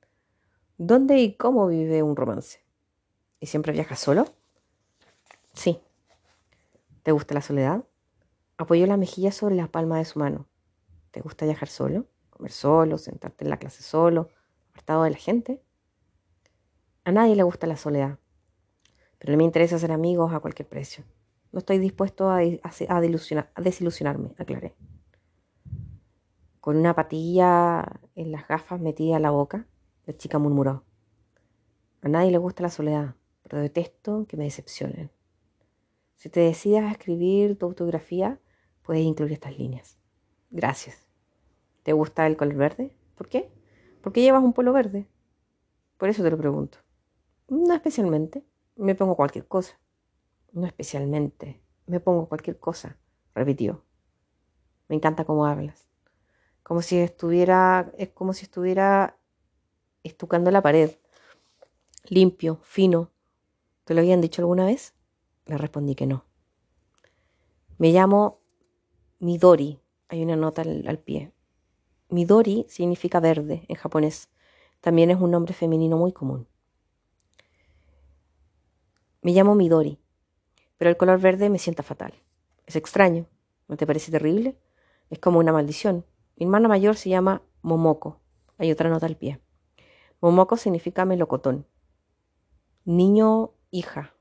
¿Dónde 0.79 1.19
y 1.19 1.37
cómo 1.37 1.67
vive 1.67 2.03
un 2.03 2.17
romance? 2.17 2.68
¿Y 3.41 3.47
siempre 3.47 3.73
viaja 3.73 3.97
solo? 3.97 4.27
Sí. 5.55 5.81
¿Te 7.03 7.13
gusta 7.13 7.35
la 7.35 7.41
soledad? 7.41 7.85
Apoyó 8.57 8.87
la 8.87 8.97
mejilla 8.97 9.33
sobre 9.33 9.55
la 9.55 9.69
palma 9.69 9.99
de 9.99 10.05
su 10.05 10.19
mano. 10.19 10.47
¿Te 11.11 11.21
gusta 11.21 11.45
viajar 11.45 11.69
solo? 11.69 12.07
¿Comer 12.31 12.53
solo? 12.53 12.99
¿Sentarte 12.99 13.45
en 13.45 13.51
la 13.51 13.59
clase 13.59 13.83
solo? 13.83 14.29
¿Apartado 14.71 15.05
de 15.05 15.11
la 15.11 15.17
gente? 15.17 15.63
A 17.05 17.13
nadie 17.13 17.37
le 17.37 17.43
gusta 17.43 17.67
la 17.67 17.79
soledad, 17.79 18.19
pero 19.19 19.33
no 19.33 19.39
me 19.39 19.45
interesa 19.45 19.79
ser 19.79 19.93
amigos 19.93 20.35
a 20.35 20.41
cualquier 20.41 20.69
precio. 20.69 21.05
No 21.53 21.61
estoy 21.61 21.79
dispuesto 21.79 22.31
a, 22.31 22.41
desilusionarme, 23.57 24.35
aclaré. 24.37 24.77
Con 26.61 26.77
una 26.77 26.95
patilla 26.95 28.01
en 28.15 28.31
las 28.31 28.47
gafas 28.47 28.79
metida 28.79 29.17
a 29.17 29.21
la 29.21 29.31
boca, 29.31 29.67
la 30.05 30.17
chica 30.19 30.39
murmuró. 30.39 30.85
A 32.03 32.09
nadie 32.09 32.31
le 32.31 32.37
gusta 32.37 32.63
la 32.63 32.69
soledad, 32.69 33.15
pero 33.49 33.63
detesto 33.63 34.27
que 34.29 34.37
me 34.37 34.45
decepcionen. 34.45 35.11
Si 36.15 36.29
te 36.29 36.41
decidas 36.41 36.85
a 36.85 36.93
escribir 36.93 37.59
tu 37.59 37.67
autografía, 37.67 38.41
puedes 38.83 39.05
incluir 39.05 39.33
estas 39.33 39.59
líneas. 39.59 39.99
Gracias. 40.51 41.09
¿Te 41.83 41.93
gusta 41.93 42.27
el 42.27 42.37
color 42.37 42.55
verde? 42.55 42.97
¿Por 43.15 43.29
qué? 43.29 43.51
¿Por 44.03 44.13
qué 44.13 44.23
llevas 44.23 44.43
un 44.43 44.53
polo 44.53 44.73
verde? 44.73 45.09
Por 45.97 46.09
eso 46.09 46.23
te 46.23 46.31
lo 46.31 46.39
pregunto. 46.39 46.79
No 47.49 47.75
especialmente. 47.75 48.45
Me 48.77 48.95
pongo 48.95 49.17
cualquier 49.17 49.47
cosa. 49.47 49.79
No 50.53 50.67
especialmente. 50.67 51.61
Me 51.87 52.01
pongo 52.01 52.29
cualquier 52.29 52.59
cosa, 52.59 52.99
repitió. 53.35 53.83
Me 54.89 54.97
encanta 54.97 55.25
cómo 55.25 55.47
hablas. 55.47 55.89
Como 56.63 56.83
si 56.83 56.99
estuviera, 56.99 57.93
es 57.97 58.11
como 58.11 58.35
si 58.35 58.45
estuviera 58.45 59.19
estucando 60.03 60.51
la 60.51 60.63
pared. 60.63 60.91
Limpio, 62.09 62.61
fino. 62.63 63.11
¿Te 63.89 63.95
lo 63.95 64.01
habían 64.01 64.21
dicho 64.21 64.43
alguna 64.43 64.67
vez? 64.67 64.93
Le 65.47 65.57
respondí 65.57 65.95
que 65.95 66.07
no. 66.07 66.27
Me 67.79 67.91
llamo 67.91 68.43
Midori. 69.19 69.81
Hay 70.11 70.23
una 70.23 70.37
nota 70.37 70.61
al, 70.61 70.87
al 70.87 70.99
pie. 70.99 71.33
Midori 72.11 72.67
significa 72.69 73.19
verde 73.19 73.65
en 73.67 73.77
japonés. 73.77 74.29
También 74.83 75.11
es 75.11 75.19
un 75.19 75.31
nombre 75.31 75.55
femenino 75.55 75.97
muy 75.97 76.13
común. 76.13 76.47
Me 79.23 79.33
llamo 79.33 79.55
Midori, 79.55 79.99
pero 80.77 80.91
el 80.91 80.99
color 80.99 81.19
verde 81.19 81.49
me 81.49 81.59
sienta 81.59 81.83
fatal. 81.83 82.13
Es 82.67 82.77
extraño, 82.77 83.25
¿no 83.69 83.79
te 83.79 83.87
parece 83.87 84.13
terrible? 84.13 84.59
Es 85.09 85.19
como 85.19 85.39
una 85.39 85.55
maldición. 85.55 86.05
Mi 86.37 86.45
hermana 86.45 86.69
mayor 86.69 86.95
se 86.97 87.09
llama 87.09 87.41
Momoko. 87.63 88.21
Hay 88.59 88.71
otra 88.71 88.91
nota 88.91 89.07
al 89.07 89.17
pie. 89.17 89.41
Momoko 90.21 90.59
significa 90.59 91.07
melocotón. 91.07 91.67
Niño, 92.85 93.55
hija. 93.71 94.15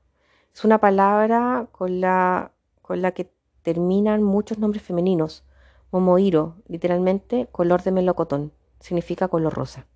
Es 0.54 0.64
una 0.64 0.78
palabra 0.78 1.68
con 1.72 2.00
la, 2.00 2.52
con 2.82 3.02
la 3.02 3.12
que 3.12 3.30
terminan 3.62 4.22
muchos 4.22 4.58
nombres 4.58 4.82
femeninos. 4.82 5.44
Momohiro, 5.90 6.56
literalmente 6.66 7.48
color 7.50 7.82
de 7.82 7.92
melocotón. 7.92 8.52
Significa 8.80 9.28
color 9.28 9.54
rosa. 9.54 9.86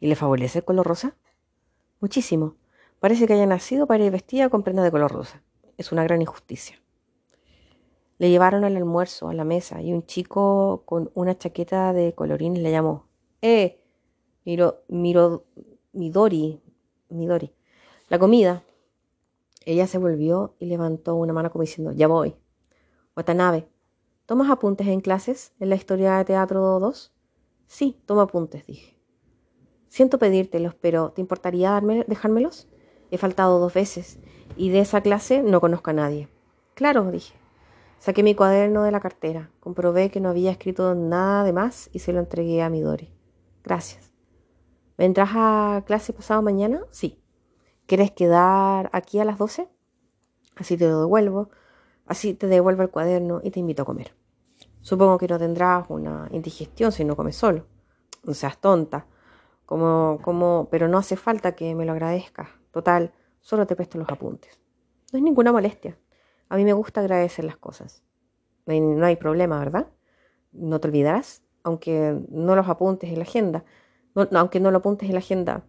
¿Y 0.00 0.08
le 0.08 0.16
favorece 0.16 0.58
el 0.58 0.64
color 0.64 0.86
rosa? 0.86 1.16
Muchísimo. 2.00 2.56
Parece 3.00 3.26
que 3.26 3.34
haya 3.34 3.46
nacido 3.46 3.86
para 3.86 4.04
ir 4.04 4.12
vestida 4.12 4.48
con 4.48 4.62
prenda 4.62 4.82
de 4.82 4.90
color 4.90 5.12
rosa. 5.12 5.42
Es 5.76 5.92
una 5.92 6.04
gran 6.04 6.20
injusticia. 6.22 6.80
Le 8.18 8.30
llevaron 8.30 8.64
el 8.64 8.76
almuerzo 8.76 9.28
a 9.28 9.34
la 9.34 9.44
mesa 9.44 9.82
y 9.82 9.92
un 9.92 10.06
chico 10.06 10.82
con 10.86 11.10
una 11.14 11.36
chaqueta 11.36 11.92
de 11.92 12.14
colorines 12.14 12.62
le 12.62 12.70
llamó. 12.70 13.06
¡Eh! 13.42 13.82
Miro, 14.44 14.82
miro, 14.88 15.44
Midori, 15.92 16.60
Midori. 17.08 17.52
La 18.08 18.18
comida. 18.18 18.62
Ella 19.64 19.86
se 19.86 19.98
volvió 19.98 20.54
y 20.58 20.66
levantó 20.66 21.16
una 21.16 21.32
mano 21.32 21.50
como 21.50 21.62
diciendo, 21.62 21.92
ya 21.92 22.06
voy. 22.06 22.36
Watanabe, 23.16 23.68
¿tomas 24.26 24.50
apuntes 24.50 24.86
en 24.86 25.00
clases 25.00 25.52
en 25.58 25.70
la 25.70 25.76
historia 25.76 26.18
de 26.18 26.24
teatro 26.24 26.78
2? 26.78 27.12
Sí, 27.66 28.00
tomo 28.06 28.20
apuntes, 28.20 28.66
dije. 28.66 28.96
Siento 29.88 30.18
pedírtelos, 30.18 30.74
pero 30.74 31.10
¿te 31.10 31.20
importaría 31.20 31.70
darme, 31.70 32.04
dejármelos? 32.06 32.68
He 33.10 33.18
faltado 33.18 33.58
dos 33.58 33.72
veces 33.72 34.18
y 34.56 34.70
de 34.70 34.80
esa 34.80 35.00
clase 35.00 35.42
no 35.42 35.60
conozco 35.60 35.90
a 35.90 35.94
nadie. 35.94 36.28
Claro, 36.74 37.10
dije. 37.10 37.34
Saqué 37.98 38.22
mi 38.22 38.34
cuaderno 38.34 38.82
de 38.82 38.90
la 38.90 39.00
cartera, 39.00 39.50
comprobé 39.60 40.10
que 40.10 40.20
no 40.20 40.28
había 40.28 40.50
escrito 40.50 40.94
nada 40.94 41.44
de 41.44 41.52
más 41.52 41.88
y 41.92 42.00
se 42.00 42.12
lo 42.12 42.20
entregué 42.20 42.62
a 42.62 42.68
Midori. 42.68 43.10
Gracias. 43.64 44.05
¿Vendrás 44.98 45.30
a 45.34 45.82
clase 45.86 46.12
pasado 46.12 46.42
mañana? 46.42 46.82
Sí. 46.90 47.22
¿Quieres 47.86 48.10
quedar 48.10 48.90
aquí 48.92 49.18
a 49.18 49.24
las 49.24 49.38
doce? 49.38 49.68
Así 50.56 50.76
te 50.76 50.88
lo 50.88 51.00
devuelvo, 51.00 51.50
así 52.06 52.34
te 52.34 52.46
devuelvo 52.46 52.82
el 52.82 52.90
cuaderno 52.90 53.40
y 53.44 53.50
te 53.50 53.60
invito 53.60 53.82
a 53.82 53.84
comer. 53.84 54.14
Supongo 54.80 55.18
que 55.18 55.28
no 55.28 55.38
tendrás 55.38 55.86
una 55.88 56.28
indigestión 56.30 56.92
si 56.92 57.04
no 57.04 57.16
comes 57.16 57.36
solo. 57.36 57.66
No 58.24 58.34
seas 58.34 58.58
tonta. 58.58 59.06
Como, 59.66 60.18
como, 60.22 60.68
pero 60.70 60.88
no 60.88 60.98
hace 60.98 61.16
falta 61.16 61.56
que 61.56 61.74
me 61.74 61.84
lo 61.84 61.92
agradezcas. 61.92 62.48
Total, 62.70 63.12
solo 63.40 63.66
te 63.66 63.76
presto 63.76 63.98
los 63.98 64.08
apuntes. 64.08 64.58
No 65.12 65.18
es 65.18 65.22
ninguna 65.22 65.52
molestia. 65.52 65.98
A 66.48 66.56
mí 66.56 66.64
me 66.64 66.72
gusta 66.72 67.00
agradecer 67.00 67.44
las 67.44 67.56
cosas. 67.56 68.02
No 68.66 69.06
hay, 69.06 69.16
problema, 69.16 69.58
¿verdad? 69.58 69.88
No 70.52 70.80
te 70.80 70.88
olvidarás, 70.88 71.42
aunque 71.62 72.20
no 72.28 72.56
los 72.56 72.68
apuntes 72.68 73.10
en 73.10 73.18
la 73.18 73.22
agenda. 73.22 73.64
Aunque 74.32 74.60
no 74.60 74.70
lo 74.70 74.78
apuntes 74.78 75.08
en 75.08 75.14
la 75.14 75.20
agenda, 75.20 75.64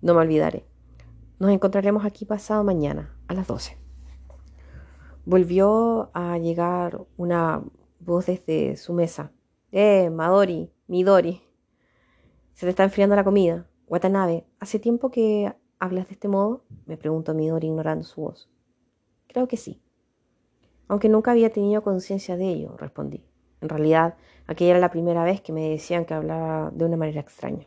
no 0.00 0.14
me 0.14 0.20
olvidaré. 0.20 0.66
Nos 1.38 1.50
encontraremos 1.50 2.04
aquí 2.04 2.24
pasado 2.24 2.64
mañana, 2.64 3.16
a 3.28 3.34
las 3.34 3.46
12. 3.46 3.76
Volvió 5.24 6.10
a 6.14 6.38
llegar 6.38 7.04
una 7.16 7.62
voz 8.00 8.26
desde 8.26 8.76
su 8.76 8.92
mesa. 8.92 9.32
Eh, 9.70 10.10
Madori, 10.10 10.72
Midori. 10.86 11.42
Se 12.54 12.66
te 12.66 12.70
está 12.70 12.84
enfriando 12.84 13.16
la 13.16 13.24
comida. 13.24 13.66
Watanabe, 13.86 14.46
¿hace 14.58 14.78
tiempo 14.78 15.10
que 15.10 15.54
hablas 15.78 16.08
de 16.08 16.14
este 16.14 16.28
modo? 16.28 16.64
Me 16.86 16.96
preguntó 16.96 17.34
Midori 17.34 17.68
ignorando 17.68 18.04
su 18.04 18.22
voz. 18.22 18.50
Creo 19.28 19.48
que 19.48 19.56
sí 19.56 19.82
aunque 20.92 21.08
nunca 21.08 21.30
había 21.30 21.50
tenido 21.50 21.82
conciencia 21.82 22.36
de 22.36 22.50
ello, 22.50 22.76
respondí. 22.76 23.24
En 23.62 23.70
realidad, 23.70 24.16
aquella 24.46 24.72
era 24.72 24.78
la 24.78 24.90
primera 24.90 25.24
vez 25.24 25.40
que 25.40 25.50
me 25.50 25.70
decían 25.70 26.04
que 26.04 26.12
hablaba 26.12 26.70
de 26.70 26.84
una 26.84 26.98
manera 26.98 27.22
extraña. 27.22 27.66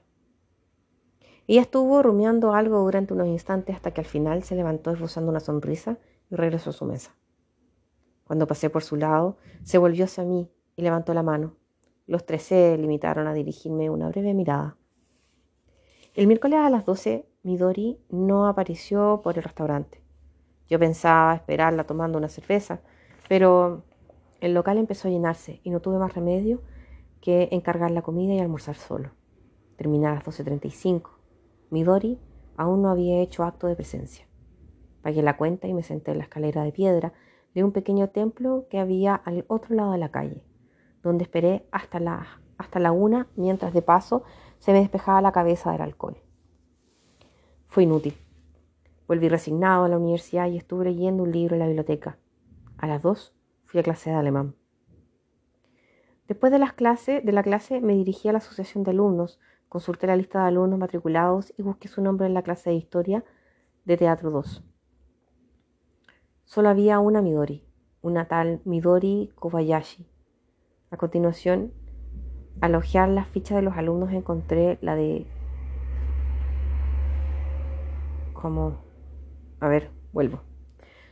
Ella 1.48 1.62
estuvo 1.62 2.02
rumiando 2.02 2.54
algo 2.54 2.80
durante 2.80 3.14
unos 3.14 3.28
instantes 3.28 3.76
hasta 3.76 3.92
que 3.92 4.02
al 4.02 4.08
final 4.08 4.44
se 4.44 4.56
levantó 4.56 4.92
esbozando 4.92 5.30
una 5.30 5.40
sonrisa 5.40 6.00
y 6.32 6.36
regresó 6.36 6.72
a 6.72 6.74
su 6.74 6.86
mesa. 6.86 7.16
Cuando 8.24 8.48
pasé 8.48 8.72
por 8.72 8.84
su 8.84 8.96
lado, 8.96 9.38
se 9.64 9.78
volvió 9.78 10.06
hacia 10.06 10.24
mí 10.24 10.50
y 10.76 10.82
levantó 10.82 11.14
la 11.14 11.22
mano. 11.22 11.56
Los 12.08 12.26
tres 12.26 12.44
se 12.44 12.78
limitaron 12.78 13.28
a 13.28 13.34
dirigirme 13.34 13.92
una 13.92 14.10
breve 14.10 14.34
mirada. 14.34 14.78
El 16.16 16.26
miércoles 16.26 16.60
a 16.60 16.70
las 16.72 16.86
doce, 16.86 17.28
Midori 17.44 18.00
no 18.10 18.48
apareció 18.48 19.22
por 19.24 19.38
el 19.38 19.44
restaurante. 19.44 20.02
Yo 20.68 20.80
pensaba 20.80 21.36
esperarla 21.36 21.84
tomando 21.84 22.18
una 22.18 22.30
cerveza, 22.30 22.82
pero 23.30 23.84
el 24.40 24.56
local 24.56 24.80
empezó 24.80 25.08
a 25.08 25.12
llenarse 25.12 25.60
y 25.64 25.70
no 25.70 25.80
tuve 25.80 26.00
más 26.00 26.16
remedio 26.16 26.62
que 27.22 27.50
encargar 27.52 27.92
la 27.92 28.02
comida 28.02 28.34
y 28.34 28.40
almorzar 28.40 28.76
solo. 28.76 29.12
Terminé 29.78 30.08
a 30.08 30.16
las 30.16 30.24
12.35. 30.24 31.15
Midori 31.70 32.20
aún 32.58 32.82
no 32.82 32.90
había 32.90 33.20
hecho 33.20 33.44
acto 33.44 33.68
de 33.68 33.76
presencia. 33.76 34.28
Pagué 35.02 35.22
la 35.22 35.38
cuenta 35.38 35.68
y 35.68 35.74
me 35.74 35.84
senté 35.84 36.12
en 36.12 36.18
la 36.18 36.24
escalera 36.24 36.64
de 36.64 36.72
piedra 36.72 37.14
de 37.54 37.64
un 37.64 37.72
pequeño 37.72 38.10
templo 38.10 38.68
que 38.70 38.80
había 38.80 39.16
al 39.16 39.46
otro 39.48 39.76
lado 39.76 39.92
de 39.92 39.98
la 39.98 40.12
calle, 40.12 40.44
donde 41.04 41.24
esperé 41.24 41.68
hasta 41.72 42.00
la, 42.00 42.42
hasta 42.58 42.80
la 42.80 42.92
una 42.92 43.28
mientras 43.36 43.74
de 43.74 43.82
paso 43.82 44.24
se 44.60 44.74
me 44.74 44.80
despejaba 44.80 45.22
la 45.22 45.32
cabeza 45.32 45.72
del 45.72 45.82
alcohol. 45.82 46.18
Fue 47.68 47.84
inútil. 47.84 48.16
Volví 49.08 49.30
resignado 49.30 49.86
a 49.86 49.90
la 49.90 49.98
universidad 49.98 50.48
y 50.48 50.58
estuve 50.58 50.86
leyendo 50.86 51.24
un 51.24 51.32
libro 51.32 51.56
en 51.56 51.60
la 51.60 51.68
biblioteca. 51.68 52.18
A 52.78 52.88
las 52.88 53.02
dos 53.02 53.36
fui 53.66 53.80
a 53.80 53.84
clase 53.84 54.10
de 54.10 54.16
alemán. 54.16 54.56
Después 56.28 56.52
de, 56.52 56.58
las 56.58 56.74
clases, 56.74 57.24
de 57.24 57.32
la 57.32 57.44
clase 57.44 57.82
me 57.82 57.94
dirigí 57.94 58.30
a 58.30 58.32
la 58.32 58.40
asociación 58.40 58.84
de 58.84 58.92
alumnos, 58.92 59.40
consulté 59.70 60.08
la 60.08 60.16
lista 60.16 60.42
de 60.42 60.48
alumnos 60.48 60.80
matriculados 60.80 61.54
y 61.58 61.62
busqué 61.62 61.88
su 61.88 62.02
nombre 62.02 62.28
en 62.28 62.34
la 62.34 62.44
clase 62.44 62.70
de 62.70 62.76
historia 62.76 63.24
de 63.86 63.98
Teatro 63.98 64.32
2. 64.32 64.64
Solo 66.44 66.70
había 66.70 67.00
una 67.00 67.22
Midori, 67.22 67.64
una 68.02 68.28
tal 68.28 68.62
Midori 68.66 69.32
Kobayashi. 69.36 70.08
A 70.92 70.98
continuación, 70.98 71.74
al 72.62 72.72
las 72.72 73.28
fichas 73.28 73.58
de 73.58 73.62
los 73.62 73.76
alumnos 73.76 74.12
encontré 74.12 74.78
la 74.82 74.96
de... 74.96 75.26
como... 78.34 78.84
A 79.60 79.68
ver, 79.68 79.90
vuelvo. 80.14 80.42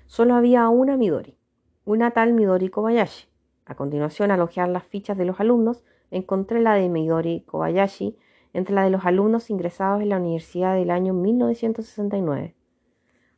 Solo 0.05 0.35
había 0.35 0.69
una 0.69 0.97
Midori 0.97 1.37
una 1.85 2.11
tal 2.11 2.33
Midori 2.33 2.69
Kobayashi. 2.69 3.27
A 3.65 3.75
continuación, 3.75 4.31
al 4.31 4.39
las 4.73 4.83
fichas 4.83 5.17
de 5.17 5.25
los 5.25 5.39
alumnos, 5.39 5.83
encontré 6.11 6.61
la 6.61 6.75
de 6.75 6.89
Midori 6.89 7.41
Kobayashi 7.41 8.17
entre 8.53 8.75
la 8.75 8.83
de 8.83 8.89
los 8.89 9.05
alumnos 9.05 9.49
ingresados 9.49 10.01
en 10.01 10.09
la 10.09 10.17
universidad 10.17 10.75
del 10.75 10.91
año 10.91 11.13
1969. 11.13 12.55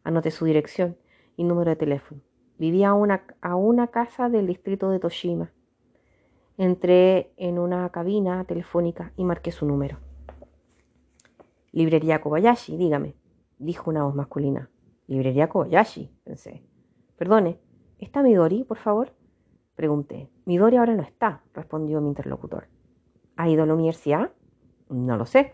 Anoté 0.03 0.31
su 0.31 0.45
dirección 0.45 0.97
y 1.35 1.43
número 1.43 1.71
de 1.71 1.75
teléfono. 1.75 2.21
Vivía 2.57 2.93
una, 2.93 3.23
a 3.41 3.55
una 3.55 3.87
casa 3.87 4.29
del 4.29 4.47
distrito 4.47 4.89
de 4.89 4.99
Toshima. 4.99 5.51
Entré 6.57 7.33
en 7.37 7.59
una 7.59 7.89
cabina 7.89 8.43
telefónica 8.45 9.11
y 9.17 9.23
marqué 9.23 9.51
su 9.51 9.65
número. 9.65 9.97
Librería 11.71 12.21
Kobayashi, 12.21 12.77
dígame, 12.77 13.15
dijo 13.57 13.89
una 13.89 14.03
voz 14.03 14.15
masculina. 14.15 14.69
Librería 15.07 15.49
Kobayashi, 15.49 16.09
pensé. 16.23 16.63
Perdone, 17.17 17.59
¿Está 17.97 18.21
Midori, 18.21 18.65
por 18.65 18.77
favor? 18.77 19.13
Pregunté. 19.75 20.29
Midori 20.45 20.75
ahora 20.77 20.95
no 20.95 21.01
está, 21.01 21.41
respondió 21.53 22.01
mi 22.01 22.09
interlocutor. 22.09 22.67
¿Ha 23.37 23.49
ido 23.49 23.63
a 23.63 23.65
la 23.65 23.73
universidad? 23.73 24.31
No 24.89 25.17
lo 25.17 25.25
sé. 25.25 25.53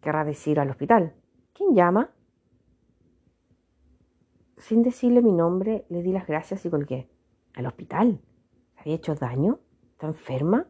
Querrá 0.00 0.24
decir 0.24 0.60
al 0.60 0.70
hospital. 0.70 1.14
¿Quién 1.52 1.74
llama? 1.74 2.10
Sin 4.56 4.82
decirle 4.82 5.22
mi 5.22 5.32
nombre, 5.32 5.86
le 5.88 6.02
di 6.02 6.12
las 6.12 6.26
gracias 6.26 6.64
y 6.64 6.70
colgué. 6.70 7.10
¿Al 7.54 7.66
hospital? 7.66 8.20
¿Había 8.76 8.94
hecho 8.94 9.14
daño? 9.14 9.60
¿Está 9.92 10.06
enferma? 10.06 10.66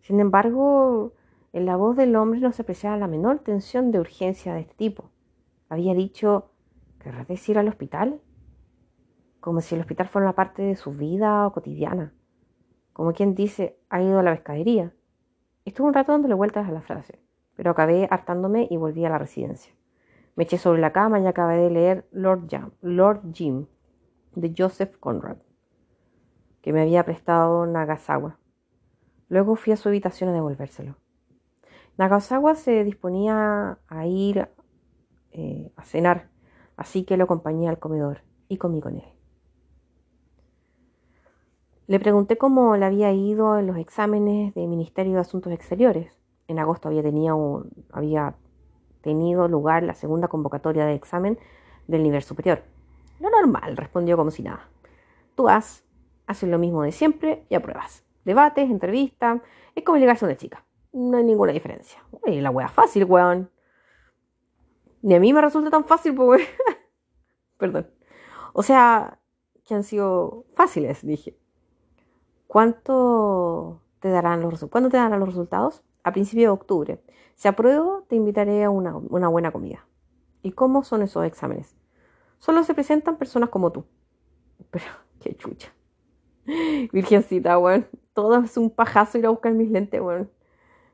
Sin 0.00 0.20
embargo, 0.20 1.14
en 1.52 1.66
la 1.66 1.76
voz 1.76 1.96
del 1.96 2.16
hombre 2.16 2.40
no 2.40 2.52
se 2.52 2.62
apreciaba 2.62 2.96
la 2.96 3.06
menor 3.06 3.40
tensión 3.40 3.90
de 3.90 4.00
urgencia 4.00 4.54
de 4.54 4.60
este 4.60 4.74
tipo. 4.74 5.10
Había 5.68 5.94
dicho, 5.94 6.52
¿querrá 6.98 7.24
decir 7.24 7.58
al 7.58 7.68
hospital? 7.68 8.20
como 9.40 9.60
si 9.62 9.74
el 9.74 9.80
hospital 9.80 10.08
fuera 10.08 10.26
una 10.28 10.34
parte 10.34 10.62
de 10.62 10.76
su 10.76 10.92
vida 10.92 11.50
cotidiana. 11.52 12.12
Como 12.92 13.12
quien 13.12 13.34
dice, 13.34 13.78
ha 13.88 14.02
ido 14.02 14.18
a 14.18 14.22
la 14.22 14.34
pescadería. 14.34 14.94
Estuve 15.70 15.86
un 15.86 15.94
rato 15.94 16.10
dándole 16.10 16.34
vueltas 16.34 16.68
a 16.68 16.72
la 16.72 16.80
frase, 16.80 17.20
pero 17.54 17.70
acabé 17.70 18.08
hartándome 18.10 18.66
y 18.68 18.76
volví 18.76 19.04
a 19.04 19.08
la 19.08 19.18
residencia. 19.18 19.72
Me 20.34 20.42
eché 20.42 20.58
sobre 20.58 20.80
la 20.80 20.92
cama 20.92 21.20
y 21.20 21.28
acabé 21.28 21.58
de 21.58 21.70
leer 21.70 22.08
Lord, 22.10 22.48
Jam, 22.50 22.72
Lord 22.80 23.20
Jim 23.32 23.66
de 24.34 24.52
Joseph 24.58 24.96
Conrad, 24.98 25.36
que 26.60 26.72
me 26.72 26.82
había 26.82 27.04
prestado 27.04 27.66
Nagasawa. 27.66 28.36
Luego 29.28 29.54
fui 29.54 29.72
a 29.72 29.76
su 29.76 29.88
habitación 29.88 30.30
a 30.30 30.32
devolvérselo. 30.32 30.96
Nagasawa 31.96 32.56
se 32.56 32.82
disponía 32.82 33.78
a 33.86 34.06
ir 34.06 34.48
eh, 35.30 35.70
a 35.76 35.84
cenar, 35.84 36.30
así 36.76 37.04
que 37.04 37.16
lo 37.16 37.22
acompañé 37.22 37.68
al 37.68 37.78
comedor 37.78 38.22
y 38.48 38.56
comí 38.56 38.80
con 38.80 38.96
él. 38.96 39.19
Le 41.90 41.98
pregunté 41.98 42.38
cómo 42.38 42.76
le 42.76 42.86
había 42.86 43.10
ido 43.10 43.58
en 43.58 43.66
los 43.66 43.76
exámenes 43.76 44.54
del 44.54 44.68
Ministerio 44.68 45.14
de 45.14 45.18
Asuntos 45.18 45.52
Exteriores. 45.52 46.16
En 46.46 46.60
agosto 46.60 46.88
había, 46.88 48.36
tenido, 49.02 49.48
lugar 49.48 49.82
la 49.82 49.96
segunda 49.96 50.28
convocatoria 50.28 50.86
de 50.86 50.94
examen 50.94 51.36
del 51.88 52.04
nivel 52.04 52.22
superior. 52.22 52.62
Lo 53.18 53.28
normal, 53.28 53.76
respondió 53.76 54.16
como 54.16 54.30
si 54.30 54.44
nada. 54.44 54.68
Tú 55.34 55.42
vas, 55.42 55.84
haces 56.28 56.48
lo 56.48 56.60
mismo 56.60 56.84
de 56.84 56.92
siempre 56.92 57.44
y 57.48 57.56
apruebas. 57.56 58.04
Debates, 58.24 58.70
entrevistas, 58.70 59.40
es 59.74 59.82
como 59.82 59.98
ligarse 59.98 60.24
a 60.24 60.28
una 60.28 60.36
chica. 60.36 60.64
No 60.92 61.18
hay 61.18 61.24
ninguna 61.24 61.50
diferencia. 61.50 62.04
Uy, 62.12 62.40
la 62.40 62.52
wea 62.52 62.68
fácil, 62.68 63.04
weón. 63.04 63.50
Ni 65.02 65.16
a 65.16 65.18
mí 65.18 65.32
me 65.32 65.40
resulta 65.40 65.70
tan 65.70 65.84
fácil, 65.84 66.14
pues, 66.14 66.40
Perdón. 67.58 67.90
O 68.52 68.62
sea, 68.62 69.18
que 69.66 69.74
han 69.74 69.82
sido 69.82 70.44
fáciles, 70.54 71.04
dije. 71.04 71.39
¿Cuánto 72.50 73.80
te 74.00 74.08
darán 74.08 74.40
los, 74.40 74.64
¿Cuándo 74.64 74.90
te 74.90 74.96
darán 74.96 75.20
los 75.20 75.28
resultados? 75.28 75.84
A 76.02 76.10
principios 76.10 76.46
de 76.46 76.48
octubre. 76.48 77.00
Si 77.36 77.46
apruebo, 77.46 78.02
te 78.08 78.16
invitaré 78.16 78.64
a 78.64 78.70
una, 78.70 78.96
una 78.96 79.28
buena 79.28 79.52
comida. 79.52 79.86
¿Y 80.42 80.50
cómo 80.50 80.82
son 80.82 81.02
esos 81.02 81.24
exámenes? 81.24 81.76
Solo 82.40 82.64
se 82.64 82.74
presentan 82.74 83.18
personas 83.18 83.50
como 83.50 83.70
tú. 83.70 83.84
Pero, 84.72 84.86
qué 85.20 85.36
chucha. 85.36 85.72
Virgencita, 86.92 87.56
weón. 87.56 87.86
Todo 88.14 88.40
es 88.40 88.56
un 88.56 88.68
pajazo 88.70 89.18
ir 89.18 89.26
a 89.26 89.30
buscar 89.30 89.52
mis 89.52 89.70
lentes, 89.70 90.00
weón. 90.00 90.28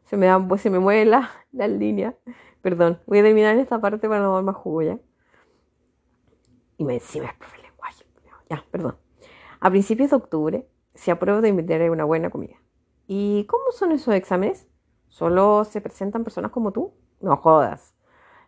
Se 0.05 0.19
me, 0.19 0.27
dan, 0.27 0.49
pues, 0.49 0.61
se 0.61 0.69
me 0.69 0.79
mueve 0.79 1.07
la, 1.07 1.31
la 1.53 1.69
línea. 1.69 2.14
Perdón, 2.61 3.01
voy 3.07 3.21
a 3.21 3.23
terminar 3.23 3.57
esta 3.57 3.81
parte 3.81 4.11
para 4.11 4.21
no 4.21 4.35
dar 4.35 4.45
más 4.45 4.57
jugo 4.57 4.83
ya. 4.83 4.99
Y 6.77 6.85
me 6.85 6.97
encima 6.97 7.29
es 7.29 7.35
profe 7.38 7.62
lenguaje. 7.62 8.05
Ya, 8.51 8.62
perdón. 8.71 8.99
A 9.59 9.71
principios 9.71 10.11
de 10.11 10.16
octubre 10.16 10.66
se 10.97 11.11
aprueba 11.11 11.41
de 11.41 11.49
invitar 11.49 11.89
una 11.91 12.05
buena 12.05 12.31
comida. 12.31 12.57
¿Y 13.07 13.45
cómo 13.45 13.71
son 13.71 13.93
esos 13.93 14.15
exámenes? 14.15 14.67
¿Solo 15.09 15.65
se 15.65 15.81
presentan 15.81 16.25
personas 16.25 16.51
como 16.51 16.73
tú? 16.73 16.95
No 17.21 17.37
jodas. 17.37 17.95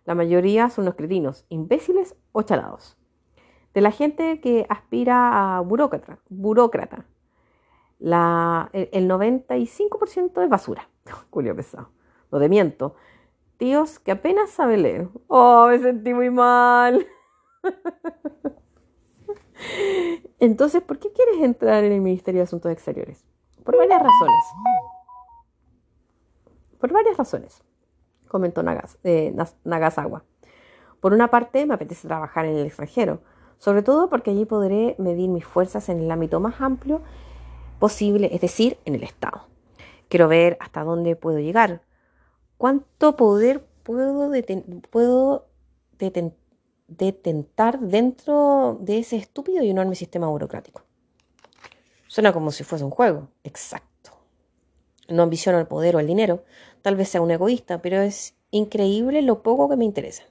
La 0.04 0.14
mayoría 0.14 0.70
son 0.70 0.82
unos 0.82 0.96
cretinos, 0.96 1.46
imbéciles 1.48 2.16
o 2.32 2.42
chalados. 2.42 2.98
De 3.74 3.80
la 3.80 3.90
gente 3.90 4.40
que 4.40 4.66
aspira 4.68 5.56
a 5.56 5.60
burócrata, 5.60 6.18
burócrata 6.28 7.06
la, 7.98 8.70
el, 8.72 9.08
95% 9.08 10.42
es 10.42 10.48
basura. 10.48 10.88
Julio 11.30 11.54
pesado. 11.54 11.90
No 12.30 12.38
te 12.38 12.48
miento 12.48 12.96
tíos 13.56 13.98
que 13.98 14.12
apenas 14.12 14.50
saben 14.50 14.82
leer. 14.82 15.08
Oh, 15.26 15.66
me 15.68 15.78
sentí 15.78 16.14
muy 16.14 16.30
mal. 16.30 17.06
Entonces, 20.38 20.82
¿por 20.82 20.98
qué 20.98 21.10
quieres 21.12 21.42
entrar 21.42 21.84
en 21.84 21.92
el 21.92 22.00
Ministerio 22.00 22.40
de 22.40 22.44
Asuntos 22.44 22.70
Exteriores? 22.70 23.24
Por 23.64 23.76
varias 23.76 24.00
razones. 24.00 24.44
Por 26.80 26.92
varias 26.92 27.16
razones, 27.16 27.64
comentó 28.28 28.62
Nagas, 28.62 28.98
eh, 29.02 29.34
Nagasawa. 29.64 30.24
Por 31.00 31.12
una 31.12 31.28
parte, 31.28 31.66
me 31.66 31.74
apetece 31.74 32.06
trabajar 32.06 32.46
en 32.46 32.56
el 32.56 32.66
extranjero, 32.66 33.20
sobre 33.58 33.82
todo 33.82 34.08
porque 34.08 34.30
allí 34.30 34.44
podré 34.44 34.94
medir 34.98 35.28
mis 35.28 35.44
fuerzas 35.44 35.88
en 35.88 36.00
el 36.00 36.10
ámbito 36.10 36.38
más 36.38 36.60
amplio 36.60 37.02
posible, 37.80 38.30
es 38.32 38.40
decir, 38.40 38.78
en 38.84 38.94
el 38.94 39.02
Estado. 39.02 39.46
Quiero 40.08 40.28
ver 40.28 40.56
hasta 40.60 40.84
dónde 40.84 41.16
puedo 41.16 41.38
llegar, 41.40 41.82
¿Cuánto 42.58 43.14
poder 43.14 43.64
puedo, 43.84 44.32
puedo 44.90 45.46
detentar 46.88 47.78
dentro 47.78 48.78
de 48.80 48.98
ese 48.98 49.16
estúpido 49.16 49.62
y 49.62 49.70
enorme 49.70 49.94
sistema 49.94 50.28
burocrático? 50.28 50.82
Suena 52.08 52.32
como 52.32 52.50
si 52.50 52.64
fuese 52.64 52.84
un 52.84 52.90
juego. 52.90 53.28
Exacto. 53.44 54.12
No 55.08 55.22
ambiciono 55.22 55.58
el 55.58 55.66
poder 55.66 55.94
o 55.96 56.00
el 56.00 56.06
dinero. 56.06 56.44
Tal 56.82 56.96
vez 56.96 57.10
sea 57.10 57.20
un 57.20 57.30
egoísta, 57.30 57.80
pero 57.80 58.00
es 58.00 58.34
increíble 58.50 59.22
lo 59.22 59.42
poco 59.42 59.68
que 59.68 59.76
me 59.76 59.84
interesa. 59.84 60.24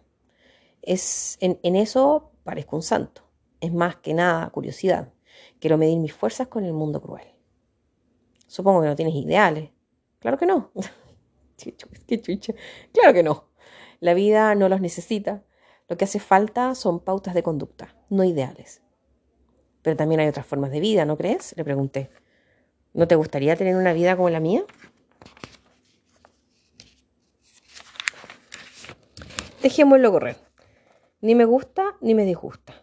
Es, 0.81 1.37
en, 1.39 1.59
en 1.63 1.75
eso 1.75 2.31
parezco 2.43 2.75
un 2.75 2.83
santo. 2.83 3.21
Es 3.61 3.73
más 3.73 3.95
que 3.97 4.13
nada 4.13 4.49
curiosidad. 4.49 5.13
Quiero 5.59 5.77
medir 5.77 5.99
mis 5.99 6.13
fuerzas 6.13 6.47
con 6.47 6.65
el 6.65 6.73
mundo 6.73 7.01
cruel. 7.01 7.27
Supongo 8.47 8.81
que 8.81 8.87
no 8.87 8.95
tienes 8.95 9.15
ideales. 9.15 9.69
Claro 10.19 10.37
que 10.37 10.45
no. 10.45 10.71
Qué 11.57 12.21
chucha. 12.21 12.53
Claro 12.93 13.13
que 13.13 13.23
no. 13.23 13.45
La 13.99 14.13
vida 14.13 14.55
no 14.55 14.69
los 14.69 14.81
necesita. 14.81 15.43
Lo 15.87 15.95
que 15.97 16.05
hace 16.05 16.19
falta 16.19 16.75
son 16.75 16.99
pautas 16.99 17.33
de 17.33 17.43
conducta, 17.43 17.95
no 18.09 18.23
ideales. 18.23 18.81
Pero 19.81 19.95
también 19.95 20.19
hay 20.19 20.27
otras 20.27 20.45
formas 20.45 20.71
de 20.71 20.81
vida, 20.81 21.05
¿no 21.05 21.17
crees? 21.17 21.55
Le 21.55 21.63
pregunté. 21.63 22.09
¿No 22.93 23.07
te 23.07 23.15
gustaría 23.15 23.55
tener 23.55 23.75
una 23.75 23.93
vida 23.93 24.17
como 24.17 24.29
la 24.29 24.39
mía? 24.39 24.65
Dejémoslo 29.61 30.11
correr. 30.11 30.35
Ni 31.21 31.35
me 31.35 31.45
gusta 31.45 31.95
ni 32.01 32.15
me 32.15 32.25
disgusta. 32.25 32.73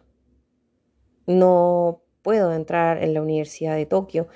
No 1.27 2.01
puedo 2.21 2.53
entrar 2.53 3.03
en 3.03 3.13
la 3.13 3.21
Universidad 3.21 3.75
de 3.75 3.85
Tokio, 3.85 4.27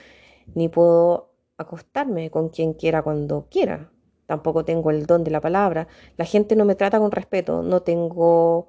ni 0.54 0.70
puedo 0.70 1.34
acostarme 1.58 2.30
con 2.30 2.50
quien 2.50 2.74
quiera 2.74 3.02
cuando 3.02 3.48
quiera 3.50 3.92
tampoco 4.30 4.64
tengo 4.64 4.92
el 4.92 5.08
don 5.08 5.24
de 5.24 5.32
la 5.32 5.42
palabra, 5.42 5.88
la 6.16 6.24
gente 6.24 6.56
no 6.56 6.64
me 6.64 6.76
trata 6.76 7.00
con 7.00 7.10
respeto, 7.10 7.64
no 7.64 7.82
tengo 7.82 8.68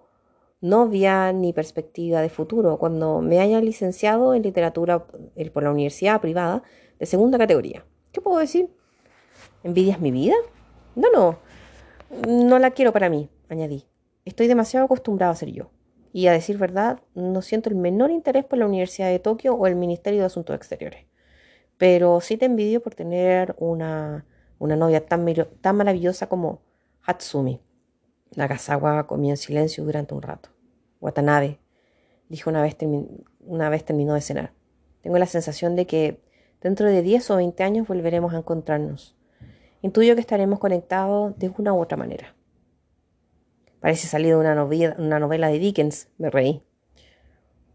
novia 0.62 1.35
ni 1.35 1.53
perspectiva 1.53 2.23
de 2.23 2.31
futuro. 2.31 2.79
Cuando 2.79 3.20
me 3.20 3.40
haya 3.40 3.61
licenciado 3.61 4.33
en 4.33 4.42
literatura 4.42 5.05
por 5.53 5.62
la 5.62 5.70
universidad 5.70 6.18
privada 6.23 6.62
de 6.99 7.05
segunda 7.05 7.37
categoría, 7.37 7.85
¿qué 8.11 8.23
puedo 8.23 8.38
decir? 8.38 8.70
¿Envidias 9.62 10.01
mi 10.01 10.11
vida? 10.11 10.35
No, 10.96 11.09
no, 11.12 11.38
no 12.27 12.59
la 12.59 12.70
quiero 12.70 12.94
para 12.94 13.11
mí, 13.11 13.29
añadí. 13.51 13.85
Estoy 14.25 14.46
demasiado 14.46 14.87
acostumbrado 14.87 15.33
a 15.33 15.37
ser 15.37 15.51
yo. 15.51 15.70
Y 16.11 16.29
a 16.29 16.33
decir 16.33 16.57
verdad, 16.57 17.01
no 17.14 17.42
siento 17.42 17.68
el 17.68 17.77
menor 17.77 18.11
interés 18.11 18.46
por 18.46 18.59
la 18.59 18.66
Universidad 18.66 19.09
de 19.09 19.18
Tokio 19.18 19.55
o 19.57 19.66
el 19.66 19.77
Ministerio 19.77 20.20
de 20.20 20.27
Asuntos 20.27 20.57
Exteriores. 20.57 21.05
Pero 21.77 22.23
sí 22.23 22.38
te 22.38 22.46
envidio 22.46 22.81
por 22.83 22.94
tener 22.94 23.55
una 23.59 24.25
una 24.61 24.77
novia 24.77 25.05
tan, 25.05 25.27
tan 25.61 25.77
maravillosa 25.77 26.29
como 26.29 26.61
Hatsumi. 27.03 27.61
Nagasawa 28.37 29.09
comió 29.09 29.31
en 29.31 29.37
silencio 29.37 29.83
durante 29.83 30.14
un 30.14 30.23
rato. 30.23 30.51
Watanabe, 31.01 31.59
dijo 32.29 32.51
una 32.51 32.62
vez, 32.62 32.77
una 33.40 33.70
vez 33.70 33.85
terminó 33.85 34.14
de 34.14 34.20
cenar. 34.20 34.53
Tengo 35.01 35.18
la 35.18 35.27
sensación 35.27 35.75
de 35.77 35.87
que 35.87 36.23
dentro 36.61 36.87
de 36.87 37.03
10 37.03 37.31
o 37.31 37.37
20 37.37 37.64
años 37.64 37.88
volveremos 37.88 38.35
a 38.35 38.38
encontrarnos. 38.38 39.16
Intuyo 39.81 40.14
que 40.14 40.20
estaremos 40.20 40.59
conectados 40.59 41.37
de 41.38 41.51
una 41.57 41.73
u 41.73 41.81
otra 41.81 41.96
manera. 41.96 42.37
Parece 43.81 44.09
salido 44.09 44.40
de 44.40 44.53
una 44.53 44.94
una 44.99 45.18
novela 45.18 45.49
de 45.49 45.59
Dickens, 45.59 46.09
me 46.18 46.29
reí. 46.29 46.62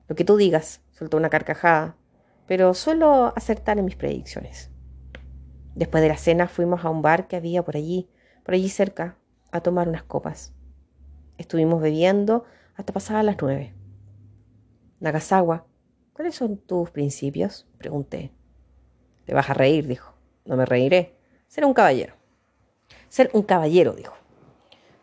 Lo 0.08 0.16
que 0.16 0.24
tú 0.24 0.38
digas, 0.38 0.82
soltó 0.92 1.18
una 1.18 1.32
carcajada, 1.32 1.98
pero 2.46 2.76
suelo 2.76 3.34
acertar 3.36 3.80
en 3.80 3.86
mis 3.86 3.96
predicciones. 3.96 4.70
Después 5.76 6.02
de 6.02 6.10
la 6.10 6.18
cena 6.18 6.48
fuimos 6.48 6.86
a 6.86 6.90
un 6.90 7.02
bar 7.02 7.28
que 7.28 7.36
había 7.36 7.64
por 7.64 7.76
allí, 7.76 8.10
por 8.44 8.56
allí 8.56 8.70
cerca, 8.70 9.18
a 9.52 9.62
tomar 9.62 9.90
unas 9.90 10.04
copas. 10.04 10.54
Estuvimos 11.38 11.82
bebiendo 11.82 12.46
hasta 12.76 12.94
pasadas 12.94 13.26
las 13.26 13.36
nueve. 13.42 13.74
Nagasawa, 15.02 15.66
¿cuáles 16.14 16.36
son 16.36 16.58
tus 16.58 16.90
principios? 16.92 17.68
pregunté. 17.78 18.32
Te 19.26 19.34
vas 19.34 19.50
a 19.50 19.54
reír, 19.54 19.86
dijo. 19.86 20.14
No 20.46 20.56
me 20.56 20.66
reiré. 20.66 21.16
Ser 21.48 21.66
un 21.66 21.74
caballero. 21.74 22.16
Ser 23.10 23.30
un 23.34 23.44
caballero, 23.44 23.94
dijo. 23.94 24.14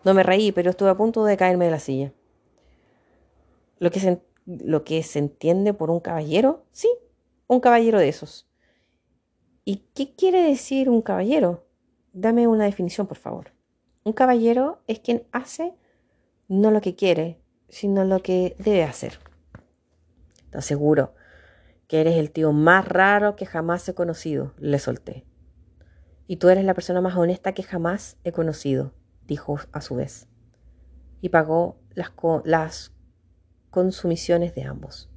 No 0.04 0.14
me 0.14 0.22
reí, 0.22 0.52
pero 0.52 0.70
estuve 0.70 0.90
a 0.90 0.96
punto 0.96 1.24
de 1.24 1.36
caerme 1.36 1.66
de 1.66 1.70
la 1.70 1.78
silla. 1.78 2.12
Lo 3.78 3.90
que 3.90 4.00
se, 4.00 4.22
lo 4.46 4.84
que 4.84 5.02
se 5.02 5.18
entiende 5.18 5.74
por 5.74 5.90
un 5.90 6.00
caballero, 6.00 6.64
sí, 6.72 6.88
un 7.46 7.60
caballero 7.60 7.98
de 7.98 8.08
esos. 8.08 8.48
¿Y 9.64 9.84
qué 9.94 10.14
quiere 10.16 10.42
decir 10.42 10.90
un 10.90 11.02
caballero? 11.02 11.68
Dame 12.12 12.48
una 12.48 12.64
definición, 12.64 13.06
por 13.06 13.16
favor. 13.16 13.52
Un 14.02 14.12
caballero 14.12 14.82
es 14.88 14.98
quien 14.98 15.24
hace 15.30 15.74
no 16.48 16.72
lo 16.72 16.80
que 16.80 16.96
quiere, 16.96 17.40
sino 17.68 18.04
lo 18.04 18.20
que 18.20 18.56
debe 18.58 18.82
hacer. 18.82 19.20
Te 20.50 20.58
aseguro 20.58 21.14
que 21.86 22.00
eres 22.00 22.16
el 22.16 22.32
tío 22.32 22.52
más 22.52 22.88
raro 22.88 23.36
que 23.36 23.46
jamás 23.46 23.88
he 23.88 23.94
conocido, 23.94 24.52
le 24.58 24.80
solté. 24.80 25.24
Y 26.26 26.36
tú 26.36 26.48
eres 26.48 26.64
la 26.64 26.74
persona 26.74 27.00
más 27.00 27.16
honesta 27.16 27.52
que 27.52 27.62
jamás 27.62 28.16
he 28.24 28.32
conocido, 28.32 28.94
dijo 29.26 29.58
a 29.70 29.80
su 29.80 29.94
vez. 29.94 30.26
Y 31.20 31.28
pagó 31.28 31.78
las, 31.94 32.12
las 32.44 32.92
consumiciones 33.70 34.56
de 34.56 34.64
ambos. 34.64 35.11